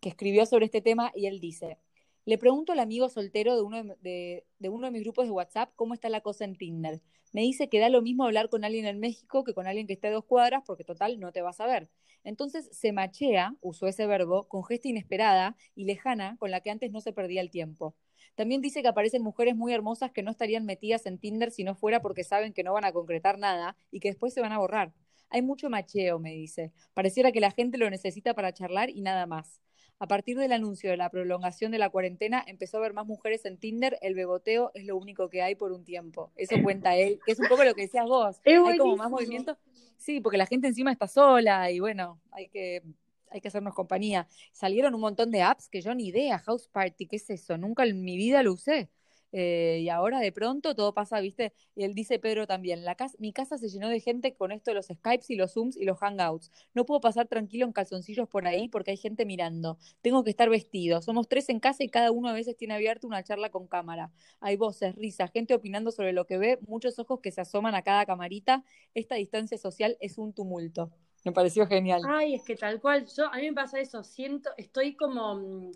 que 0.00 0.10
escribió 0.10 0.44
sobre 0.46 0.66
este 0.66 0.80
tema 0.80 1.12
y 1.14 1.26
él 1.26 1.40
dice, 1.40 1.78
le 2.24 2.38
pregunto 2.38 2.72
al 2.72 2.80
amigo 2.80 3.08
soltero 3.08 3.54
de 3.56 3.62
uno 3.62 3.82
de, 4.00 4.44
de 4.58 4.68
uno 4.68 4.86
de 4.86 4.90
mis 4.90 5.02
grupos 5.02 5.26
de 5.26 5.30
WhatsApp 5.30 5.72
cómo 5.76 5.94
está 5.94 6.08
la 6.08 6.20
cosa 6.20 6.44
en 6.44 6.56
Tinder. 6.56 7.00
Me 7.34 7.40
dice 7.40 7.68
que 7.68 7.80
da 7.80 7.88
lo 7.88 8.00
mismo 8.00 8.24
hablar 8.24 8.48
con 8.48 8.64
alguien 8.64 8.86
en 8.86 9.00
México 9.00 9.42
que 9.42 9.54
con 9.54 9.66
alguien 9.66 9.88
que 9.88 9.94
esté 9.94 10.06
a 10.06 10.12
dos 10.12 10.24
cuadras, 10.24 10.62
porque 10.64 10.84
total 10.84 11.18
no 11.18 11.32
te 11.32 11.42
vas 11.42 11.60
a 11.60 11.66
ver. 11.66 11.90
Entonces 12.22 12.68
se 12.70 12.92
machea, 12.92 13.56
usó 13.60 13.88
ese 13.88 14.06
verbo, 14.06 14.46
con 14.46 14.62
gesta 14.64 14.86
inesperada 14.88 15.56
y 15.74 15.84
lejana 15.84 16.36
con 16.38 16.52
la 16.52 16.60
que 16.60 16.70
antes 16.70 16.92
no 16.92 17.00
se 17.00 17.12
perdía 17.12 17.40
el 17.40 17.50
tiempo. 17.50 17.96
También 18.36 18.60
dice 18.60 18.82
que 18.82 18.88
aparecen 18.88 19.20
mujeres 19.22 19.56
muy 19.56 19.72
hermosas 19.72 20.12
que 20.12 20.22
no 20.22 20.30
estarían 20.30 20.64
metidas 20.64 21.06
en 21.06 21.18
Tinder 21.18 21.50
si 21.50 21.64
no 21.64 21.74
fuera 21.74 22.00
porque 22.00 22.22
saben 22.22 22.52
que 22.52 22.62
no 22.62 22.72
van 22.72 22.84
a 22.84 22.92
concretar 22.92 23.36
nada 23.36 23.76
y 23.90 23.98
que 23.98 24.10
después 24.10 24.32
se 24.32 24.40
van 24.40 24.52
a 24.52 24.58
borrar. 24.58 24.92
Hay 25.28 25.42
mucho 25.42 25.68
macheo, 25.68 26.20
me 26.20 26.30
dice. 26.30 26.72
Pareciera 26.94 27.32
que 27.32 27.40
la 27.40 27.50
gente 27.50 27.78
lo 27.78 27.90
necesita 27.90 28.34
para 28.34 28.54
charlar 28.54 28.90
y 28.90 29.00
nada 29.00 29.26
más. 29.26 29.60
A 30.04 30.06
partir 30.06 30.36
del 30.36 30.52
anuncio 30.52 30.90
de 30.90 30.98
la 30.98 31.08
prolongación 31.08 31.72
de 31.72 31.78
la 31.78 31.88
cuarentena, 31.88 32.44
empezó 32.46 32.76
a 32.76 32.80
ver 32.80 32.92
más 32.92 33.06
mujeres 33.06 33.46
en 33.46 33.56
Tinder. 33.56 33.96
El 34.02 34.14
beboteo 34.14 34.70
es 34.74 34.84
lo 34.84 34.98
único 34.98 35.30
que 35.30 35.40
hay 35.40 35.54
por 35.54 35.72
un 35.72 35.82
tiempo. 35.82 36.30
Eso 36.36 36.56
cuenta 36.62 36.94
él, 36.94 37.20
que 37.24 37.32
es 37.32 37.40
un 37.40 37.48
poco 37.48 37.64
lo 37.64 37.74
que 37.74 37.80
decías 37.80 38.04
vos. 38.04 38.38
hay 38.44 38.76
como 38.76 38.98
más 38.98 39.10
movimiento. 39.10 39.56
Sí, 39.96 40.20
porque 40.20 40.36
la 40.36 40.44
gente 40.44 40.68
encima 40.68 40.92
está 40.92 41.08
sola 41.08 41.70
y 41.70 41.80
bueno, 41.80 42.20
hay 42.32 42.48
que, 42.48 42.82
hay 43.30 43.40
que 43.40 43.48
hacernos 43.48 43.72
compañía. 43.72 44.28
Salieron 44.52 44.94
un 44.94 45.00
montón 45.00 45.30
de 45.30 45.40
apps 45.40 45.70
que 45.70 45.80
yo 45.80 45.94
ni 45.94 46.08
idea, 46.08 46.38
House 46.38 46.68
Party, 46.68 47.06
¿qué 47.06 47.16
es 47.16 47.30
eso? 47.30 47.56
Nunca 47.56 47.84
en 47.84 48.04
mi 48.04 48.18
vida 48.18 48.42
lo 48.42 48.52
usé. 48.52 48.90
Eh, 49.36 49.80
y 49.80 49.88
ahora 49.88 50.20
de 50.20 50.30
pronto 50.30 50.76
todo 50.76 50.94
pasa, 50.94 51.18
¿viste? 51.18 51.52
Y 51.74 51.82
él 51.82 51.92
dice, 51.92 52.20
Pedro 52.20 52.46
también, 52.46 52.84
la 52.84 52.94
casa, 52.94 53.16
mi 53.18 53.32
casa 53.32 53.58
se 53.58 53.68
llenó 53.68 53.88
de 53.88 53.98
gente 53.98 54.36
con 54.36 54.52
esto 54.52 54.70
de 54.70 54.76
los 54.76 54.86
Skypes 54.86 55.28
y 55.28 55.34
los 55.34 55.54
Zooms 55.54 55.76
y 55.76 55.84
los 55.84 55.98
Hangouts. 55.98 56.52
No 56.72 56.86
puedo 56.86 57.00
pasar 57.00 57.26
tranquilo 57.26 57.66
en 57.66 57.72
calzoncillos 57.72 58.28
por 58.28 58.46
ahí 58.46 58.68
porque 58.68 58.92
hay 58.92 58.96
gente 58.96 59.26
mirando. 59.26 59.76
Tengo 60.02 60.22
que 60.22 60.30
estar 60.30 60.48
vestido. 60.48 61.02
Somos 61.02 61.26
tres 61.26 61.48
en 61.48 61.58
casa 61.58 61.82
y 61.82 61.88
cada 61.88 62.12
uno 62.12 62.28
a 62.28 62.32
veces 62.32 62.56
tiene 62.56 62.74
abierta 62.74 63.08
una 63.08 63.24
charla 63.24 63.50
con 63.50 63.66
cámara. 63.66 64.12
Hay 64.38 64.54
voces, 64.54 64.94
risas, 64.94 65.32
gente 65.32 65.52
opinando 65.52 65.90
sobre 65.90 66.12
lo 66.12 66.26
que 66.26 66.38
ve, 66.38 66.60
muchos 66.68 66.96
ojos 67.00 67.18
que 67.20 67.32
se 67.32 67.40
asoman 67.40 67.74
a 67.74 67.82
cada 67.82 68.06
camarita. 68.06 68.62
Esta 68.94 69.16
distancia 69.16 69.58
social 69.58 69.96
es 69.98 70.16
un 70.16 70.32
tumulto. 70.32 70.92
Me 71.24 71.32
pareció 71.32 71.66
genial. 71.66 72.02
Ay, 72.06 72.34
es 72.34 72.44
que 72.44 72.54
tal 72.54 72.80
cual, 72.80 73.04
yo 73.16 73.26
a 73.26 73.38
mí 73.38 73.48
me 73.48 73.54
pasa 73.54 73.80
eso, 73.80 74.04
siento, 74.04 74.50
estoy 74.56 74.94
como 74.94 75.34
mm, 75.34 75.72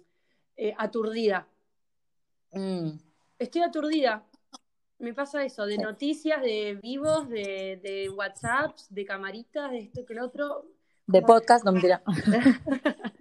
eh, 0.59 0.75
aturdida. 0.79 1.49
Mm 2.53 3.08
estoy 3.39 3.63
aturdida. 3.63 4.25
Me 4.99 5.15
pasa 5.15 5.45
eso, 5.45 5.65
de 5.65 5.79
noticias, 5.79 6.43
de 6.43 6.79
vivos, 6.83 7.29
de, 7.29 7.81
de 7.83 8.11
WhatsApps, 8.11 8.93
de 8.93 9.05
camaritas, 9.05 9.71
de 9.71 9.79
esto 9.79 10.05
que 10.05 10.15
lo 10.15 10.25
otro. 10.25 10.67
De 11.07 11.23
podcast, 11.23 11.65
no 11.65 11.73
mentira. 11.73 12.03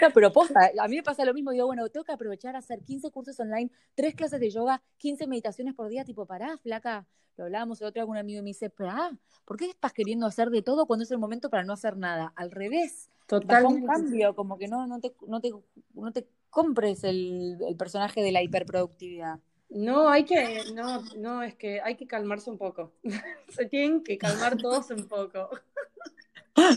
No, 0.00 0.08
pero 0.14 0.32
posta, 0.32 0.70
a 0.78 0.88
mí 0.88 0.96
me 0.96 1.02
pasa 1.02 1.24
lo 1.24 1.34
mismo. 1.34 1.50
Digo, 1.50 1.66
bueno, 1.66 1.88
tengo 1.88 2.04
que 2.04 2.12
aprovechar 2.12 2.54
a 2.56 2.58
hacer 2.58 2.82
15 2.82 3.10
cursos 3.10 3.38
online, 3.38 3.70
3 3.94 4.14
clases 4.14 4.40
de 4.40 4.50
yoga, 4.50 4.82
15 4.98 5.26
meditaciones 5.26 5.74
por 5.74 5.88
día, 5.88 6.04
tipo, 6.04 6.26
pará, 6.26 6.56
flaca. 6.58 7.06
Lo 7.36 7.44
hablábamos 7.44 7.80
el 7.80 7.86
otro 7.86 8.00
día 8.00 8.04
con 8.04 8.12
un 8.12 8.18
amigo 8.18 8.40
y 8.40 8.42
me 8.42 8.48
dice, 8.48 8.70
pará, 8.70 9.10
¿por 9.44 9.56
qué 9.56 9.66
estás 9.66 9.92
queriendo 9.92 10.26
hacer 10.26 10.50
de 10.50 10.62
todo 10.62 10.86
cuando 10.86 11.04
es 11.04 11.10
el 11.10 11.18
momento 11.18 11.50
para 11.50 11.64
no 11.64 11.72
hacer 11.72 11.96
nada? 11.96 12.32
Al 12.34 12.50
revés. 12.50 13.10
Totalmente. 13.26 13.82
un 13.82 13.86
cambio, 13.86 14.34
como 14.34 14.58
que 14.58 14.68
no, 14.68 14.86
no, 14.86 15.00
te, 15.00 15.14
no, 15.26 15.40
te, 15.40 15.52
no 15.94 16.12
te 16.12 16.26
compres 16.50 17.04
el, 17.04 17.58
personaje 17.78 18.22
de 18.22 18.32
la 18.32 18.42
hiperproductividad. 18.42 19.38
No, 19.70 20.08
hay 20.08 20.24
que, 20.24 20.62
no, 20.74 21.02
no, 21.18 21.42
es 21.42 21.54
que 21.54 21.80
hay 21.80 21.96
que 21.96 22.06
calmarse 22.06 22.50
un 22.50 22.58
poco. 22.58 22.92
Se 23.48 23.66
tienen 23.66 24.02
que 24.02 24.16
calmar 24.16 24.56
todos 24.56 24.90
un 24.90 25.06
poco. 25.06 25.50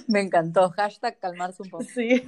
Me 0.08 0.22
encantó, 0.22 0.70
hashtag 0.72 1.18
calmarse 1.20 1.64
un 1.64 1.70
poco. 1.70 1.84
Sí. 1.84 2.22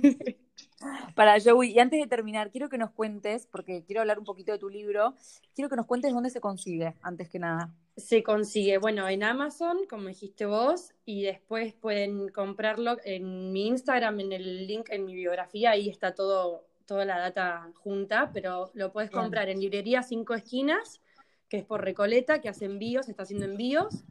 Para 1.15 1.37
Joey, 1.39 1.71
y 1.71 1.79
antes 1.79 1.99
de 1.99 2.07
terminar, 2.07 2.51
quiero 2.51 2.69
que 2.69 2.77
nos 2.77 2.91
cuentes, 2.91 3.47
porque 3.47 3.83
quiero 3.85 4.01
hablar 4.01 4.19
un 4.19 4.25
poquito 4.25 4.51
de 4.51 4.57
tu 4.57 4.69
libro, 4.69 5.15
quiero 5.55 5.69
que 5.69 5.75
nos 5.75 5.85
cuentes 5.85 6.13
dónde 6.13 6.29
se 6.29 6.41
consigue, 6.41 6.95
antes 7.01 7.29
que 7.29 7.39
nada. 7.39 7.73
Se 7.95 8.23
consigue, 8.23 8.77
bueno, 8.79 9.07
en 9.07 9.23
Amazon, 9.23 9.85
como 9.89 10.07
dijiste 10.07 10.45
vos, 10.45 10.93
y 11.05 11.23
después 11.23 11.73
pueden 11.73 12.29
comprarlo 12.29 12.97
en 13.05 13.51
mi 13.53 13.67
Instagram, 13.67 14.19
en 14.19 14.33
el 14.33 14.67
link 14.67 14.89
en 14.89 15.05
mi 15.05 15.13
biografía, 15.13 15.71
ahí 15.71 15.89
está 15.89 16.13
todo, 16.13 16.65
toda 16.85 17.05
la 17.05 17.19
data 17.19 17.71
junta, 17.75 18.31
pero 18.33 18.71
lo 18.73 18.91
puedes 18.91 19.11
comprar 19.11 19.49
en 19.49 19.59
librería 19.59 20.03
Cinco 20.03 20.33
Esquinas, 20.33 21.01
que 21.49 21.57
es 21.57 21.65
por 21.65 21.83
Recoleta, 21.83 22.41
que 22.41 22.49
hace 22.49 22.65
envíos, 22.65 23.09
está 23.09 23.23
haciendo 23.23 23.45
envíos, 23.45 24.03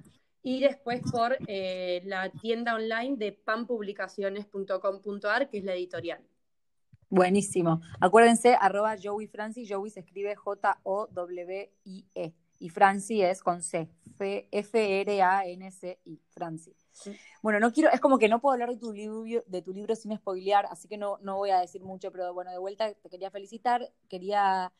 y 0.42 0.61
después 0.61 1.00
por 1.11 1.37
eh, 1.46 2.02
la 2.04 2.30
tienda 2.30 2.74
online 2.74 3.16
de 3.16 3.32
panpublicaciones.com.ar, 3.32 5.48
que 5.48 5.58
es 5.58 5.64
la 5.64 5.74
editorial. 5.74 6.20
Buenísimo. 7.08 7.80
Acuérdense, 8.00 8.56
arroba 8.58 8.96
Joey 9.00 9.26
Franci, 9.26 9.66
Joey 9.68 9.90
se 9.90 10.00
escribe 10.00 10.35
J-O-W-I-E. 10.35 12.32
Y 12.58 12.68
Franci 12.68 13.22
es 13.22 13.42
con 13.42 13.61
C, 13.61 13.88
F- 14.14 14.48
F-R-A-N-C-I, 14.50 16.20
Franci. 16.30 16.74
Sí. 16.92 17.16
Bueno, 17.42 17.59
no 17.59 17.72
quiero, 17.72 17.90
es 17.90 18.00
como 18.00 18.18
que 18.18 18.28
no 18.28 18.40
puedo 18.40 18.52
hablar 18.52 18.68
de 18.68 18.76
tu 18.76 18.92
libro, 18.92 19.42
de 19.46 19.62
tu 19.62 19.72
libro 19.72 19.96
sin 19.96 20.16
spoilear, 20.16 20.66
así 20.66 20.88
que 20.88 20.98
no, 20.98 21.18
no 21.22 21.37
voy 21.37 21.50
a 21.50 21.61
decir 21.61 21.83
mucho, 21.83 22.12
pero 22.12 22.33
bueno, 22.35 22.50
de 22.50 22.59
vuelta 22.59 22.92
te 22.92 23.09
quería 23.09 23.31
felicitar, 23.31 23.90
quería 24.09 24.72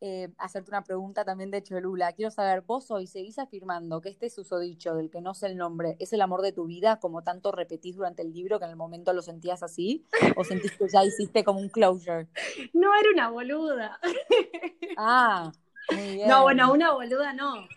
eh, 0.00 0.28
hacerte 0.38 0.70
una 0.70 0.84
pregunta 0.84 1.24
también 1.24 1.50
de 1.50 1.62
Cholula. 1.62 2.12
Quiero 2.12 2.30
saber, 2.30 2.60
vos 2.60 2.88
hoy 2.92 3.08
seguís 3.08 3.38
afirmando 3.38 4.00
que 4.00 4.08
este 4.08 4.30
susodicho 4.30 4.94
del 4.94 5.10
que 5.10 5.20
no 5.20 5.34
sé 5.34 5.48
el 5.48 5.56
nombre 5.56 5.96
es 5.98 6.12
el 6.12 6.20
amor 6.20 6.42
de 6.42 6.52
tu 6.52 6.66
vida, 6.66 7.00
como 7.00 7.22
tanto 7.22 7.50
repetís 7.50 7.96
durante 7.96 8.22
el 8.22 8.32
libro 8.32 8.58
que 8.58 8.66
en 8.66 8.70
el 8.70 8.76
momento 8.76 9.12
lo 9.12 9.22
sentías 9.22 9.62
así, 9.64 10.06
o 10.36 10.44
sentís 10.44 10.72
que 10.76 10.88
ya 10.88 11.04
hiciste 11.04 11.42
como 11.42 11.58
un 11.58 11.68
closure. 11.68 12.28
No 12.72 12.90
era 12.94 13.10
una 13.12 13.30
boluda. 13.30 13.98
Ah, 15.00 15.52
muy 15.94 16.14
bien. 16.14 16.28
No, 16.28 16.42
bueno, 16.42 16.72
una 16.72 16.92
boluda 16.92 17.32
no. 17.32 17.68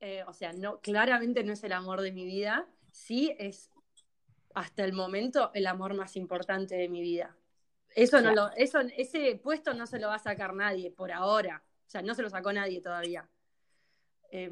Eh, 0.00 0.24
o 0.26 0.32
sea, 0.32 0.54
no, 0.54 0.80
claramente 0.80 1.44
no 1.44 1.52
es 1.52 1.62
el 1.62 1.72
amor 1.74 2.00
de 2.00 2.10
mi 2.10 2.24
vida. 2.24 2.66
Sí 2.92 3.34
es 3.38 3.70
hasta 4.54 4.84
el 4.84 4.92
momento 4.92 5.50
el 5.54 5.66
amor 5.66 5.94
más 5.94 6.16
importante 6.16 6.76
de 6.76 6.88
mi 6.88 7.00
vida. 7.00 7.36
Eso 7.94 8.20
no 8.20 8.32
lo, 8.32 8.50
eso, 8.52 8.80
ese 8.96 9.40
puesto 9.42 9.74
no 9.74 9.86
se 9.86 9.98
lo 9.98 10.08
va 10.08 10.16
a 10.16 10.20
sacar 10.20 10.54
nadie 10.54 10.90
por 10.90 11.12
ahora. 11.12 11.62
O 11.86 11.90
sea, 11.90 12.02
no 12.02 12.14
se 12.14 12.22
lo 12.22 12.30
sacó 12.30 12.52
nadie 12.52 12.80
todavía. 12.80 13.28
Eh, 14.30 14.50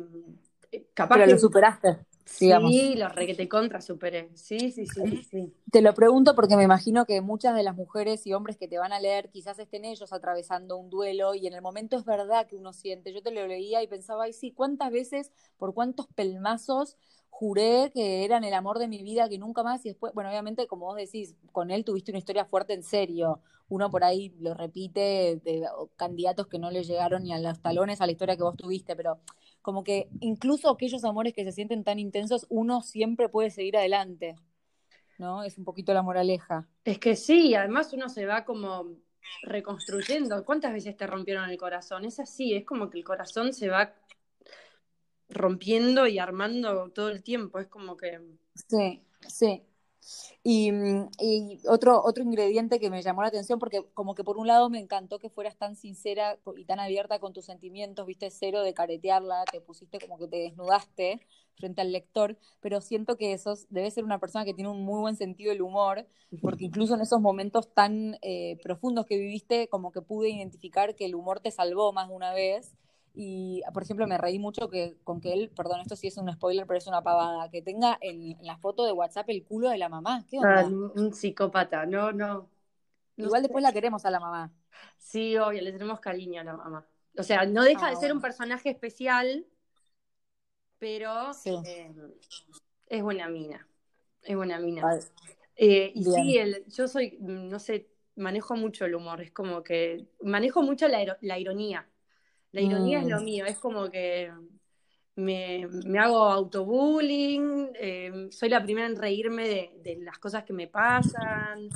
capaz 0.92 1.14
Pero 1.14 1.27
que 1.27 1.33
lo 1.33 1.38
superaste, 1.38 1.98
digamos. 2.40 2.72
sí, 2.72 2.96
lo 2.96 3.09
requete 3.09 3.48
contra 3.48 3.81
superé. 3.81 4.31
Sí, 4.35 4.72
sí, 4.72 4.87
sí, 4.87 5.22
sí. 5.22 5.55
Te 5.70 5.83
lo 5.83 5.94
pregunto 5.94 6.35
porque 6.35 6.57
me 6.57 6.64
imagino 6.64 7.05
que 7.05 7.20
muchas 7.20 7.55
de 7.55 7.62
las 7.62 7.77
mujeres 7.77 8.27
y 8.27 8.33
hombres 8.33 8.57
que 8.57 8.68
te 8.68 8.79
van 8.79 8.92
a 8.92 9.01
leer 9.01 9.31
quizás 9.31 9.59
estén 9.59 9.85
ellos 9.85 10.12
atravesando 10.12 10.77
un 10.77 10.90
duelo 10.90 11.35
y 11.35 11.46
en 11.46 11.55
el 11.55 11.62
momento 11.62 11.96
es 11.96 12.05
verdad 12.05 12.46
que 12.46 12.57
uno 12.57 12.72
siente. 12.72 13.12
Yo 13.12 13.22
te 13.22 13.31
lo 13.31 13.46
leía 13.46 13.83
y 13.83 13.87
pensaba, 13.87 14.24
ay, 14.24 14.33
sí, 14.33 14.51
¿cuántas 14.51 14.90
veces, 14.90 15.31
por 15.59 15.74
cuántos 15.74 16.07
pelmazos 16.09 16.96
juré 17.30 17.90
que 17.92 18.24
eran 18.24 18.44
el 18.44 18.54
amor 18.54 18.78
de 18.78 18.88
mi 18.88 19.02
vida, 19.02 19.28
que 19.28 19.38
nunca 19.38 19.62
más? 19.62 19.84
Y 19.86 19.90
después, 19.90 20.12
bueno, 20.14 20.30
obviamente, 20.30 20.66
como 20.66 20.86
vos 20.86 20.96
decís, 20.96 21.36
con 21.52 21.70
él 21.70 21.84
tuviste 21.84 22.10
una 22.10 22.18
historia 22.18 22.44
fuerte 22.44 22.74
en 22.74 22.82
serio. 22.82 23.40
Uno 23.68 23.90
por 23.90 24.04
ahí 24.04 24.34
lo 24.40 24.54
repite 24.54 25.40
de 25.44 25.66
candidatos 25.96 26.46
que 26.46 26.58
no 26.58 26.70
le 26.70 26.84
llegaron 26.84 27.22
ni 27.22 27.32
a 27.32 27.38
los 27.38 27.60
talones 27.60 28.00
a 28.00 28.06
la 28.06 28.12
historia 28.12 28.36
que 28.36 28.42
vos 28.42 28.56
tuviste, 28.56 28.96
pero 28.96 29.18
como 29.62 29.84
que 29.84 30.08
incluso 30.20 30.70
aquellos 30.70 31.04
amores 31.04 31.34
que 31.34 31.44
se 31.44 31.52
sienten 31.52 31.84
tan 31.84 31.98
intensos, 31.98 32.46
uno 32.48 32.82
siempre 32.82 33.28
puede 33.28 33.50
seguir 33.50 33.76
adelante. 33.76 34.36
¿no? 35.18 35.42
Es 35.42 35.58
un 35.58 35.64
poquito 35.64 35.92
la 35.92 36.02
moraleja. 36.02 36.66
Es 36.84 36.98
que 36.98 37.16
sí, 37.16 37.54
además 37.54 37.92
uno 37.92 38.08
se 38.08 38.24
va 38.24 38.44
como 38.44 38.86
reconstruyendo. 39.42 40.44
¿Cuántas 40.44 40.72
veces 40.72 40.96
te 40.96 41.06
rompieron 41.06 41.50
el 41.50 41.58
corazón? 41.58 42.04
Es 42.04 42.18
así, 42.20 42.54
es 42.54 42.64
como 42.64 42.88
que 42.88 42.98
el 42.98 43.04
corazón 43.04 43.52
se 43.52 43.68
va 43.68 43.92
rompiendo 45.28 46.06
y 46.06 46.18
armando 46.18 46.90
todo 46.90 47.10
el 47.10 47.22
tiempo. 47.22 47.58
Es 47.58 47.68
como 47.68 47.96
que. 47.96 48.20
Sí, 48.54 49.02
sí. 49.26 49.62
Y, 50.42 50.70
y, 51.20 51.60
otro, 51.68 52.02
otro 52.02 52.22
ingrediente 52.24 52.78
que 52.78 52.88
me 52.88 53.02
llamó 53.02 53.22
la 53.22 53.28
atención, 53.28 53.58
porque 53.58 53.84
como 53.92 54.14
que 54.14 54.24
por 54.24 54.38
un 54.38 54.46
lado 54.46 54.70
me 54.70 54.78
encantó 54.78 55.18
que 55.18 55.28
fueras 55.28 55.56
tan 55.56 55.76
sincera 55.76 56.38
y 56.56 56.64
tan 56.64 56.80
abierta 56.80 57.18
con 57.18 57.32
tus 57.32 57.44
sentimientos, 57.44 58.06
viste, 58.06 58.30
cero 58.30 58.62
de 58.62 58.72
caretearla, 58.72 59.44
te 59.50 59.60
pusiste 59.60 59.98
como 59.98 60.18
que 60.18 60.28
te 60.28 60.38
desnudaste 60.38 61.20
frente 61.56 61.80
al 61.82 61.92
lector, 61.92 62.38
pero 62.60 62.80
siento 62.80 63.16
que 63.16 63.36
sos, 63.36 63.66
debe 63.68 63.90
ser 63.90 64.04
una 64.04 64.18
persona 64.18 64.44
que 64.44 64.54
tiene 64.54 64.70
un 64.70 64.84
muy 64.84 65.00
buen 65.00 65.16
sentido 65.16 65.50
del 65.50 65.62
humor, 65.62 66.06
porque 66.40 66.64
incluso 66.64 66.94
en 66.94 67.00
esos 67.00 67.20
momentos 67.20 67.74
tan 67.74 68.16
eh, 68.22 68.58
profundos 68.62 69.06
que 69.06 69.18
viviste, 69.18 69.68
como 69.68 69.92
que 69.92 70.00
pude 70.00 70.30
identificar 70.30 70.94
que 70.94 71.04
el 71.04 71.14
humor 71.14 71.40
te 71.40 71.50
salvó 71.50 71.92
más 71.92 72.08
de 72.08 72.14
una 72.14 72.32
vez. 72.32 72.74
Y, 73.14 73.62
por 73.74 73.82
ejemplo, 73.82 74.06
me 74.06 74.18
reí 74.18 74.38
mucho 74.38 74.68
que, 74.70 74.96
con 75.04 75.20
que 75.20 75.32
él, 75.32 75.50
perdón, 75.56 75.80
esto 75.80 75.96
sí 75.96 76.06
es 76.06 76.16
un 76.16 76.32
spoiler, 76.32 76.66
pero 76.66 76.78
es 76.78 76.86
una 76.86 77.02
pavada, 77.02 77.50
que 77.50 77.62
tenga 77.62 77.98
en, 78.00 78.32
en 78.38 78.46
la 78.46 78.56
foto 78.58 78.84
de 78.84 78.92
WhatsApp 78.92 79.28
el 79.30 79.44
culo 79.44 79.70
de 79.70 79.78
la 79.78 79.88
mamá. 79.88 80.24
¿Qué 80.28 80.38
onda? 80.38 80.62
Ah, 80.62 80.64
un 80.94 81.12
psicópata, 81.12 81.84
no, 81.86 82.12
no. 82.12 82.48
Igual 83.16 83.42
después 83.42 83.62
la 83.62 83.72
queremos 83.72 84.04
a 84.04 84.10
la 84.10 84.20
mamá. 84.20 84.52
Sí, 84.98 85.36
obvio, 85.36 85.60
le 85.62 85.72
tenemos 85.72 86.00
cariño 86.00 86.40
a 86.40 86.44
la 86.44 86.56
mamá. 86.56 86.86
O 87.16 87.22
sea, 87.22 87.44
no 87.46 87.64
deja 87.64 87.86
Ah, 87.86 87.90
de 87.90 87.96
ser 87.96 88.12
un 88.12 88.18
bueno. 88.18 88.22
personaje 88.22 88.70
especial, 88.70 89.44
pero 90.78 91.32
Sí. 91.32 91.50
eh, 91.64 91.92
es 92.86 93.02
buena 93.02 93.28
mina. 93.28 93.66
Es 94.22 94.36
buena 94.36 94.60
mina. 94.60 94.88
Eh, 95.56 95.92
y 95.94 96.04
Bien. 96.04 96.14
sí, 96.14 96.38
el- 96.38 96.64
yo 96.68 96.86
soy, 96.86 97.16
no 97.20 97.58
sé, 97.58 97.88
manejo 98.14 98.54
mucho 98.56 98.84
el 98.84 98.94
humor, 98.94 99.20
es 99.20 99.32
como 99.32 99.62
que 99.64 100.06
manejo 100.22 100.62
mucho 100.62 100.86
la 100.88 101.38
ironía. 101.38 101.88
La 102.52 102.61
ironía 102.61 103.00
es 103.00 103.06
lo 103.06 103.20
mío, 103.20 103.44
es 103.44 103.58
como 103.58 103.90
que 103.90 104.32
me, 105.16 105.66
me 105.84 105.98
hago 105.98 106.24
autobullying, 106.24 107.70
eh, 107.74 108.28
soy 108.30 108.48
la 108.48 108.62
primera 108.62 108.87
en 108.87 108.96
reírme 108.96 109.48
de, 109.48 109.70
de 109.82 109.96
las 110.02 110.18
cosas 110.18 110.44
que 110.44 110.52
me 110.52 110.66
pasan. 110.66 111.68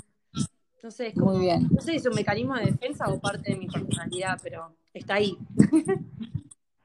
No 0.83 0.91
sé, 0.91 1.09
es 1.09 1.15
como, 1.15 1.33
Muy 1.33 1.43
bien. 1.43 1.69
no 1.71 1.81
sé 1.81 1.93
si 1.93 1.97
es 1.99 2.07
un 2.07 2.15
mecanismo 2.15 2.57
de 2.57 2.67
defensa 2.67 3.09
o 3.09 3.21
parte 3.21 3.53
de 3.53 3.59
mi 3.59 3.69
personalidad, 3.69 4.39
pero 4.43 4.75
está 4.93 5.15
ahí. 5.15 5.37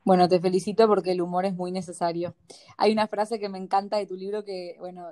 Bueno, 0.08 0.30
te 0.30 0.40
felicito 0.40 0.88
porque 0.88 1.12
el 1.12 1.22
humor 1.22 1.46
es 1.46 1.54
muy 1.54 1.72
necesario. 1.72 2.34
Hay 2.78 2.94
una 2.94 3.08
frase 3.08 3.40
que 3.40 3.50
me 3.50 3.58
encanta 3.58 3.98
de 3.98 4.06
tu 4.08 4.16
libro 4.16 4.46
que, 4.46 4.76
bueno, 4.80 5.12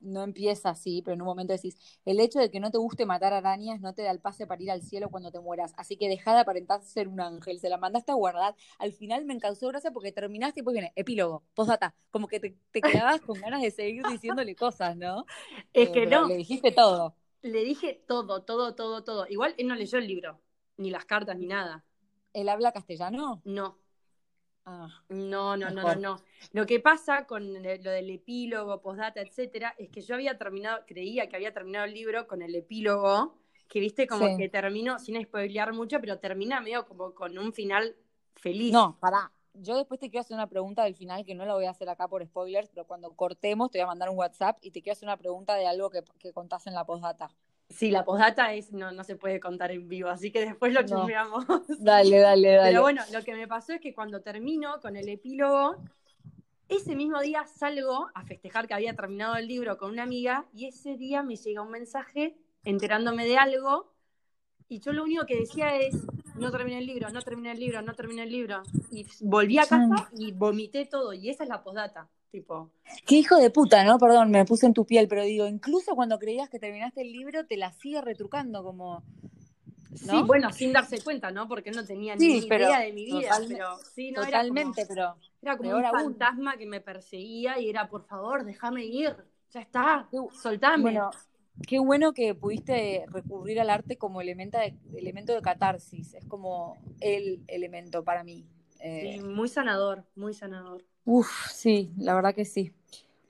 no 0.00 0.22
empieza 0.24 0.70
así, 0.70 1.00
pero 1.02 1.14
en 1.14 1.22
un 1.22 1.26
momento 1.28 1.52
decís, 1.52 1.78
el 2.04 2.18
hecho 2.18 2.40
de 2.40 2.50
que 2.50 2.58
no 2.58 2.70
te 2.72 2.78
guste 2.78 3.06
matar 3.06 3.32
arañas 3.32 3.80
no 3.80 3.94
te 3.94 4.02
da 4.02 4.10
el 4.10 4.18
pase 4.20 4.46
para 4.46 4.60
ir 4.62 4.70
al 4.72 4.82
cielo 4.82 5.10
cuando 5.10 5.30
te 5.30 5.38
mueras, 5.40 5.72
así 5.76 5.96
que 5.96 6.08
dejá 6.08 6.34
de 6.34 6.40
aparentar 6.40 6.82
ser 6.82 7.06
un 7.08 7.20
ángel, 7.20 7.60
se 7.60 7.68
la 7.68 7.78
mandaste 7.78 8.10
a 8.12 8.14
guardar. 8.16 8.56
Al 8.78 8.92
final 8.92 9.24
me 9.24 9.38
causó 9.38 9.68
gracia 9.68 9.92
porque 9.92 10.10
terminaste 10.12 10.60
y 10.60 10.62
pues 10.64 10.74
viene, 10.74 10.92
epílogo, 10.96 11.44
postdata, 11.54 11.94
como 12.10 12.26
que 12.28 12.40
te, 12.40 12.56
te 12.72 12.82
quedabas 12.84 13.20
con 13.22 13.40
ganas 13.40 13.62
de 13.62 13.70
seguir 13.70 14.04
diciéndole 14.06 14.56
cosas, 14.56 14.96
¿no? 14.96 15.24
Es 15.72 15.90
Eh, 15.90 15.90
que 15.90 16.06
no, 16.06 16.20
Le 16.24 16.36
dijiste 16.36 16.72
todo. 16.72 17.16
le 17.42 17.64
dije 17.64 18.04
todo, 18.06 18.42
todo, 18.44 18.74
todo, 18.74 19.02
todo. 19.04 19.26
Igual 19.28 19.54
él 19.58 19.68
no 19.68 19.74
leyó 19.74 19.98
el 19.98 20.06
libro, 20.06 20.42
ni 20.76 20.90
las 20.90 21.06
cartas, 21.06 21.36
ni 21.38 21.46
nada. 21.46 21.84
¿Él 22.32 22.48
habla 22.48 22.70
castellano? 22.72 23.42
No, 23.44 23.78
Ah, 24.68 24.88
no, 25.08 25.56
no, 25.56 25.70
no, 25.70 25.82
no, 25.82 25.94
no. 25.94 26.16
Lo 26.52 26.66
que 26.66 26.80
pasa 26.80 27.24
con 27.26 27.52
lo 27.54 27.60
del 27.60 28.10
epílogo, 28.10 28.80
postdata, 28.82 29.20
etcétera, 29.20 29.74
es 29.78 29.90
que 29.90 30.00
yo 30.00 30.16
había 30.16 30.36
terminado, 30.36 30.84
creía 30.86 31.28
que 31.28 31.36
había 31.36 31.54
terminado 31.54 31.84
el 31.84 31.94
libro 31.94 32.26
con 32.26 32.42
el 32.42 32.52
epílogo, 32.54 33.38
que 33.68 33.78
viste 33.78 34.08
como 34.08 34.26
Sí. 34.26 34.36
que 34.36 34.48
terminó, 34.48 34.98
sin 34.98 35.22
spoilear 35.22 35.72
mucho, 35.72 36.00
pero 36.00 36.18
termina 36.18 36.60
medio 36.60 36.84
como 36.84 37.14
con 37.14 37.38
un 37.38 37.52
final 37.52 37.96
feliz. 38.34 38.72
No, 38.72 38.98
pará. 39.00 39.30
Yo 39.54 39.76
después 39.76 40.00
te 40.00 40.10
quiero 40.10 40.22
hacer 40.22 40.34
una 40.34 40.48
pregunta 40.48 40.82
del 40.84 40.96
final 40.96 41.24
que 41.24 41.34
no 41.34 41.46
la 41.46 41.54
voy 41.54 41.64
a 41.66 41.70
hacer 41.70 41.88
acá 41.88 42.08
por 42.08 42.24
spoilers, 42.26 42.68
pero 42.68 42.86
cuando 42.86 43.14
cortemos 43.14 43.70
te 43.70 43.78
voy 43.78 43.84
a 43.84 43.86
mandar 43.86 44.10
un 44.10 44.18
WhatsApp 44.18 44.58
y 44.60 44.72
te 44.72 44.82
quiero 44.82 44.92
hacer 44.94 45.06
una 45.08 45.16
pregunta 45.16 45.54
de 45.54 45.66
algo 45.66 45.90
que, 45.90 46.02
que 46.18 46.32
contás 46.32 46.66
en 46.66 46.74
la 46.74 46.84
postdata. 46.84 47.30
Sí, 47.68 47.90
la 47.90 48.04
postdata 48.04 48.54
es, 48.54 48.72
no, 48.72 48.92
no 48.92 49.02
se 49.04 49.16
puede 49.16 49.40
contar 49.40 49.72
en 49.72 49.88
vivo, 49.88 50.08
así 50.08 50.30
que 50.30 50.44
después 50.44 50.72
lo 50.72 50.82
No. 50.82 50.88
chusmeamos. 50.88 51.44
Dale, 51.78 52.18
dale, 52.20 52.48
dale. 52.48 52.70
Pero 52.70 52.82
bueno, 52.82 53.02
lo 53.12 53.22
que 53.22 53.34
me 53.34 53.48
pasó 53.48 53.72
es 53.72 53.80
que 53.80 53.94
cuando 53.94 54.22
termino 54.22 54.80
con 54.80 54.96
el 54.96 55.08
epílogo, 55.08 55.76
ese 56.68 56.96
mismo 56.96 57.20
día 57.20 57.46
salgo 57.46 58.08
a 58.14 58.24
festejar 58.24 58.66
que 58.66 58.74
había 58.74 58.94
terminado 58.94 59.36
el 59.36 59.46
libro 59.46 59.76
con 59.78 59.90
una 59.90 60.04
amiga 60.04 60.46
y 60.52 60.66
ese 60.66 60.96
día 60.96 61.22
me 61.22 61.36
llega 61.36 61.62
un 61.62 61.70
mensaje 61.70 62.36
enterándome 62.64 63.24
de 63.26 63.36
algo 63.36 63.92
y 64.68 64.80
yo 64.80 64.92
lo 64.92 65.04
único 65.04 65.26
que 65.26 65.36
decía 65.36 65.76
es, 65.76 65.94
no 66.36 66.50
terminé 66.50 66.78
el 66.78 66.86
libro, 66.86 67.08
no 67.10 67.22
terminé 67.22 67.52
el 67.52 67.60
libro, 67.60 67.82
no 67.82 67.94
terminé 67.94 68.24
el 68.24 68.32
libro. 68.32 68.62
Y 68.90 69.06
volví 69.20 69.58
a 69.58 69.66
casa 69.66 70.08
y 70.12 70.32
vomité 70.32 70.86
todo 70.86 71.12
y 71.12 71.30
esa 71.30 71.44
es 71.44 71.48
la 71.48 71.62
postdata, 71.62 72.08
tipo. 72.36 72.70
Qué 73.06 73.16
hijo 73.16 73.36
de 73.36 73.50
puta, 73.50 73.82
¿no? 73.84 73.98
Perdón, 73.98 74.30
me 74.30 74.44
puse 74.44 74.66
en 74.66 74.74
tu 74.74 74.84
piel, 74.84 75.08
pero 75.08 75.24
digo, 75.24 75.46
incluso 75.46 75.94
cuando 75.94 76.18
creías 76.18 76.50
que 76.50 76.58
terminaste 76.58 77.00
el 77.00 77.12
libro, 77.12 77.46
te 77.46 77.56
la 77.56 77.72
sigue 77.72 78.00
retrucando 78.02 78.62
como... 78.62 79.02
Sí, 79.94 80.06
¿No? 80.06 80.26
bueno, 80.26 80.52
sin 80.52 80.72
darse 80.74 81.00
cuenta, 81.02 81.30
¿no? 81.30 81.48
Porque 81.48 81.70
no 81.70 81.82
tenía 81.86 82.18
Sí, 82.18 82.42
ni 82.42 82.46
pero 82.46 82.66
idea 82.66 82.80
de 82.80 82.92
mi 82.92 83.06
vida, 83.06 83.30
pero 83.48 83.78
sí, 83.94 84.12
no 84.12 84.22
Totalmente, 84.22 84.82
era 84.82 84.86
como, 84.86 85.16
pero... 85.16 85.16
era 85.40 85.56
como 85.56 85.74
un 85.76 85.84
aún. 85.86 85.94
fantasma 85.94 86.58
que 86.58 86.66
me 86.66 86.80
perseguía 86.82 87.58
y 87.58 87.70
era, 87.70 87.88
por 87.88 88.04
favor, 88.06 88.44
déjame 88.44 88.84
ir, 88.84 89.16
ya 89.50 89.60
está, 89.60 90.08
soltame. 90.42 90.82
Bueno, 90.82 91.10
qué 91.66 91.78
bueno 91.78 92.12
que 92.12 92.34
pudiste 92.34 93.06
recurrir 93.08 93.58
al 93.60 93.70
arte 93.70 93.96
como 93.96 94.20
elemento 94.20 94.58
de, 94.58 94.76
elemento 94.94 95.32
de 95.34 95.40
catarsis. 95.40 96.12
Es 96.14 96.26
como 96.26 96.76
el 97.00 97.42
elemento 97.46 98.04
para 98.04 98.22
mí. 98.22 98.46
Eh, 98.80 99.18
sí, 99.18 99.24
muy 99.24 99.48
sanador, 99.48 100.04
muy 100.14 100.34
sanador. 100.34 100.84
Uf, 101.06 101.50
sí, 101.52 101.90
la 101.96 102.14
verdad 102.14 102.34
que 102.34 102.44
sí. 102.44 102.72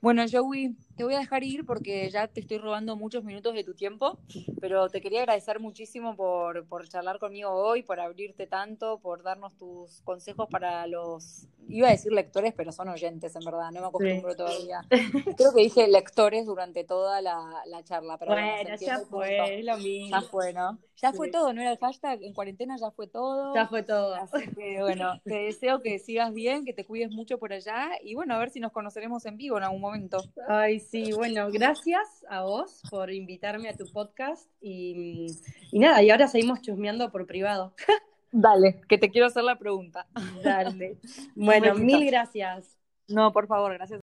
Bueno, 0.01 0.23
Joey, 0.31 0.75
te 0.97 1.03
voy 1.03 1.13
a 1.13 1.19
dejar 1.19 1.43
ir 1.43 1.63
porque 1.65 2.09
ya 2.09 2.27
te 2.27 2.41
estoy 2.41 2.57
robando 2.57 2.95
muchos 2.95 3.23
minutos 3.23 3.53
de 3.53 3.63
tu 3.63 3.75
tiempo, 3.75 4.17
pero 4.59 4.89
te 4.89 4.99
quería 4.99 5.19
agradecer 5.19 5.59
muchísimo 5.59 6.15
por, 6.15 6.65
por 6.65 6.89
charlar 6.89 7.19
conmigo 7.19 7.51
hoy, 7.51 7.83
por 7.83 7.99
abrirte 7.99 8.47
tanto, 8.47 8.99
por 8.99 9.21
darnos 9.21 9.55
tus 9.57 10.01
consejos 10.01 10.47
para 10.49 10.87
los, 10.87 11.45
iba 11.69 11.87
a 11.87 11.91
decir 11.91 12.11
lectores, 12.11 12.53
pero 12.55 12.71
son 12.71 12.89
oyentes 12.89 13.35
en 13.35 13.45
verdad, 13.45 13.71
no 13.71 13.81
me 13.81 13.87
acostumbro 13.87 14.35
todavía. 14.35 14.81
Creo 15.37 15.53
que 15.53 15.61
dije 15.61 15.87
lectores 15.87 16.45
durante 16.45 16.83
toda 16.83 17.21
la, 17.21 17.63
charla. 17.83 18.17
Pero 18.17 18.31
bueno, 18.31 18.75
ya 18.79 18.99
fue, 18.99 19.61
lo 19.63 19.77
mismo. 19.77 20.09
Ya 20.09 20.21
fue, 20.21 20.53
¿no? 20.53 20.79
Ya 20.97 21.13
fue 21.13 21.29
todo, 21.29 21.53
¿no 21.53 21.61
era 21.61 21.71
el 21.71 21.77
hashtag? 21.77 22.23
En 22.23 22.33
cuarentena 22.33 22.75
ya 22.75 22.89
fue 22.89 23.05
todo. 23.05 23.53
Ya 23.53 23.67
fue 23.67 23.83
todo. 23.83 24.15
Así 24.15 24.47
que 24.55 24.81
bueno, 24.81 25.21
te 25.23 25.35
deseo 25.35 25.81
que 25.81 25.99
sigas 25.99 26.33
bien, 26.33 26.65
que 26.65 26.73
te 26.73 26.85
cuides 26.85 27.11
mucho 27.11 27.37
por 27.37 27.53
allá 27.53 27.91
y 28.01 28.15
bueno, 28.15 28.33
a 28.33 28.39
ver 28.39 28.49
si 28.49 28.59
nos 28.59 28.71
conoceremos 28.71 29.25
en 29.27 29.37
vivo 29.37 29.57
en 29.57 29.63
algún 29.63 29.81
momento. 29.81 30.17
Ay, 30.47 30.79
sí, 30.89 31.11
bueno, 31.13 31.49
gracias 31.51 32.25
a 32.29 32.43
vos 32.43 32.81
por 32.89 33.11
invitarme 33.11 33.69
a 33.69 33.75
tu 33.75 33.85
podcast 33.91 34.49
y, 34.61 35.27
nada, 35.71 36.01
y 36.03 36.09
ahora 36.09 36.27
seguimos 36.27 36.61
chusmeando 36.61 37.11
por 37.11 37.25
privado. 37.27 37.73
Dale, 38.31 38.81
que 38.89 38.97
te 38.97 39.09
quiero 39.09 39.27
hacer 39.27 39.43
la 39.43 39.57
pregunta. 39.57 40.07
Dale. 40.43 40.97
Bueno, 41.35 41.75
mil 41.75 42.05
gracias. 42.05 42.77
No, 43.07 43.31
por 43.31 43.47
favor, 43.47 43.73
gracias. 43.73 43.95